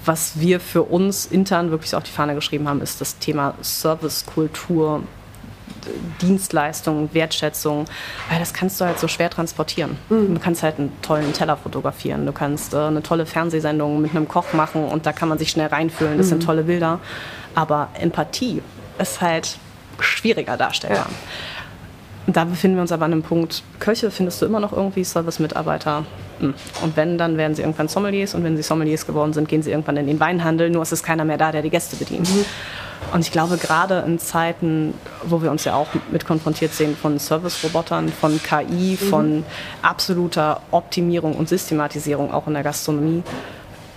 [0.04, 5.02] Was wir für uns intern wirklich auf die Fahne geschrieben haben, ist das Thema Servicekultur,
[6.22, 7.86] Dienstleistung, Wertschätzung,
[8.28, 9.96] weil das kannst du halt so schwer transportieren.
[10.10, 10.34] Mhm.
[10.34, 14.28] Du kannst halt einen tollen Teller fotografieren, du kannst äh, eine tolle Fernsehsendung mit einem
[14.28, 16.30] Koch machen und da kann man sich schnell reinfühlen, das mhm.
[16.30, 17.00] sind tolle Bilder.
[17.56, 18.62] Aber Empathie
[19.00, 19.58] ist halt
[20.02, 21.06] schwieriger darstellbar.
[21.08, 21.16] Ja.
[22.26, 25.02] Und da befinden wir uns aber an einem Punkt, Köche findest du immer noch irgendwie
[25.02, 26.04] Service-Mitarbeiter.
[26.38, 26.54] Hm.
[26.82, 29.70] Und wenn, dann werden sie irgendwann Sommeliers und wenn sie Sommeliers geworden sind, gehen sie
[29.70, 32.32] irgendwann in den Weinhandel, nur ist es keiner mehr da, der die Gäste bedient.
[32.32, 32.44] Mhm.
[33.12, 34.94] Und ich glaube, gerade in Zeiten,
[35.24, 38.96] wo wir uns ja auch mit konfrontiert sehen von Service-Robotern, von KI, mhm.
[38.96, 39.44] von
[39.82, 43.22] absoluter Optimierung und Systematisierung auch in der Gastronomie,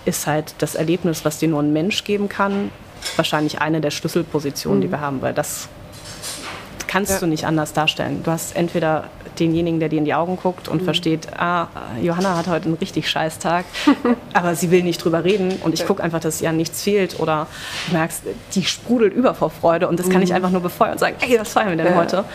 [0.06, 2.72] ist halt das Erlebnis, was dir nur ein Mensch geben kann,
[3.16, 4.82] wahrscheinlich eine der Schlüsselpositionen, mhm.
[4.82, 5.70] die wir haben, weil das
[6.93, 7.19] kannst ja.
[7.19, 8.21] du nicht anders darstellen.
[8.23, 9.05] Du hast entweder
[9.39, 10.85] denjenigen, der dir in die Augen guckt und mhm.
[10.85, 11.67] versteht, ah,
[11.99, 13.65] Johanna hat heute einen richtig scheiß Tag,
[14.33, 17.19] aber sie will nicht drüber reden und ich gucke einfach, dass ihr an nichts fehlt
[17.19, 17.47] oder
[17.87, 18.21] du merkst,
[18.53, 20.35] die sprudelt über vor Freude und das kann ich mhm.
[20.35, 21.95] einfach nur befeuern und sagen, ey, was feiern wir denn ja.
[21.95, 22.25] heute?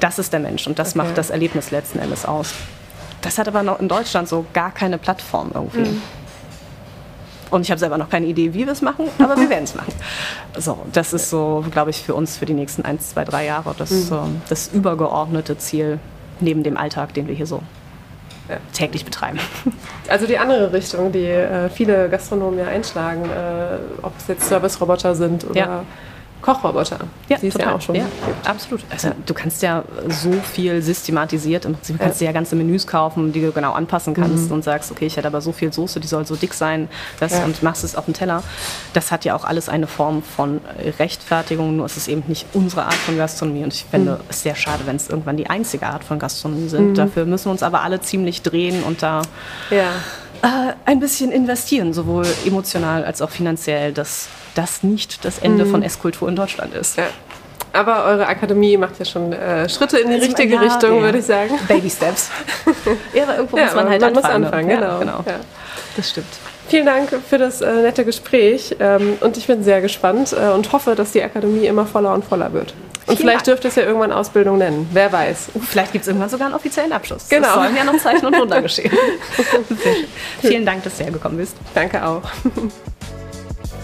[0.00, 1.06] Das ist der Mensch und das okay.
[1.06, 2.54] macht das Erlebnis letzten Endes aus.
[3.20, 5.88] Das hat aber noch in Deutschland so gar keine Plattform irgendwie.
[5.88, 6.02] Mhm.
[7.52, 9.74] Und ich habe selber noch keine Idee, wie wir es machen, aber wir werden es
[9.74, 9.92] machen.
[10.58, 13.74] So, das ist so, glaube ich, für uns für die nächsten ein, zwei, drei Jahre
[13.76, 14.12] das, mhm.
[14.12, 15.98] äh, das übergeordnete Ziel
[16.40, 17.62] neben dem Alltag, den wir hier so
[18.48, 18.56] ja.
[18.72, 19.38] täglich betreiben.
[20.08, 25.14] Also die andere Richtung, die äh, viele Gastronomen ja einschlagen, äh, ob es jetzt Service-Roboter
[25.14, 25.84] sind oder ja.
[26.42, 26.98] Kochroboter.
[27.28, 27.68] Ja, die total.
[27.68, 27.94] ja auch schon.
[27.94, 28.04] Ja,
[28.44, 28.82] absolut.
[28.90, 33.32] Also du kannst ja so viel systematisiert, im Prinzip kannst du ja ganze Menüs kaufen,
[33.32, 34.56] die du genau anpassen kannst mhm.
[34.56, 36.88] und sagst, okay, ich hätte aber so viel Soße, die soll so dick sein,
[37.20, 37.44] das ja.
[37.44, 38.42] und machst es auf den Teller.
[38.92, 40.60] Das hat ja auch alles eine Form von
[40.98, 44.20] Rechtfertigung, nur ist es eben nicht unsere Art von Gastronomie und ich finde mhm.
[44.28, 46.90] es sehr schade, wenn es irgendwann die einzige Art von Gastronomie sind.
[46.90, 46.94] Mhm.
[46.94, 49.22] Dafür müssen wir uns aber alle ziemlich drehen und da
[49.70, 49.90] ja.
[50.42, 55.70] äh, ein bisschen investieren, sowohl emotional als auch finanziell, dass das nicht das Ende mhm.
[55.70, 56.96] von Esskultur in Deutschland ist.
[56.96, 57.04] Ja.
[57.72, 61.02] Aber eure Akademie macht ja schon äh, Schritte in die also, richtige ja, Richtung, ja.
[61.02, 61.58] würde ich sagen.
[61.68, 62.30] Baby Steps.
[63.14, 64.42] ja, aber irgendwo muss man halt man anfangen.
[64.42, 64.74] Muss anfangen, ne?
[64.76, 64.98] genau.
[64.98, 65.24] genau.
[65.96, 66.26] Das stimmt.
[66.68, 70.72] Vielen Dank für das äh, nette Gespräch ähm, und ich bin sehr gespannt äh, und
[70.72, 72.74] hoffe, dass die Akademie immer voller und voller wird.
[73.06, 74.88] Und Vielen vielleicht dürfte es ja irgendwann Ausbildung nennen.
[74.92, 75.48] Wer weiß.
[75.68, 77.28] Vielleicht gibt es irgendwann sogar einen offiziellen Abschluss.
[77.28, 77.46] Genau.
[77.46, 78.92] Das sollen ja noch Zeichen und Wunder geschehen.
[80.40, 81.56] Vielen Dank, dass du hergekommen bist.
[81.74, 82.22] Danke auch.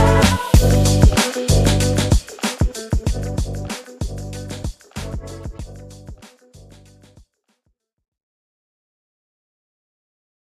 [0.00, 0.99] Thank you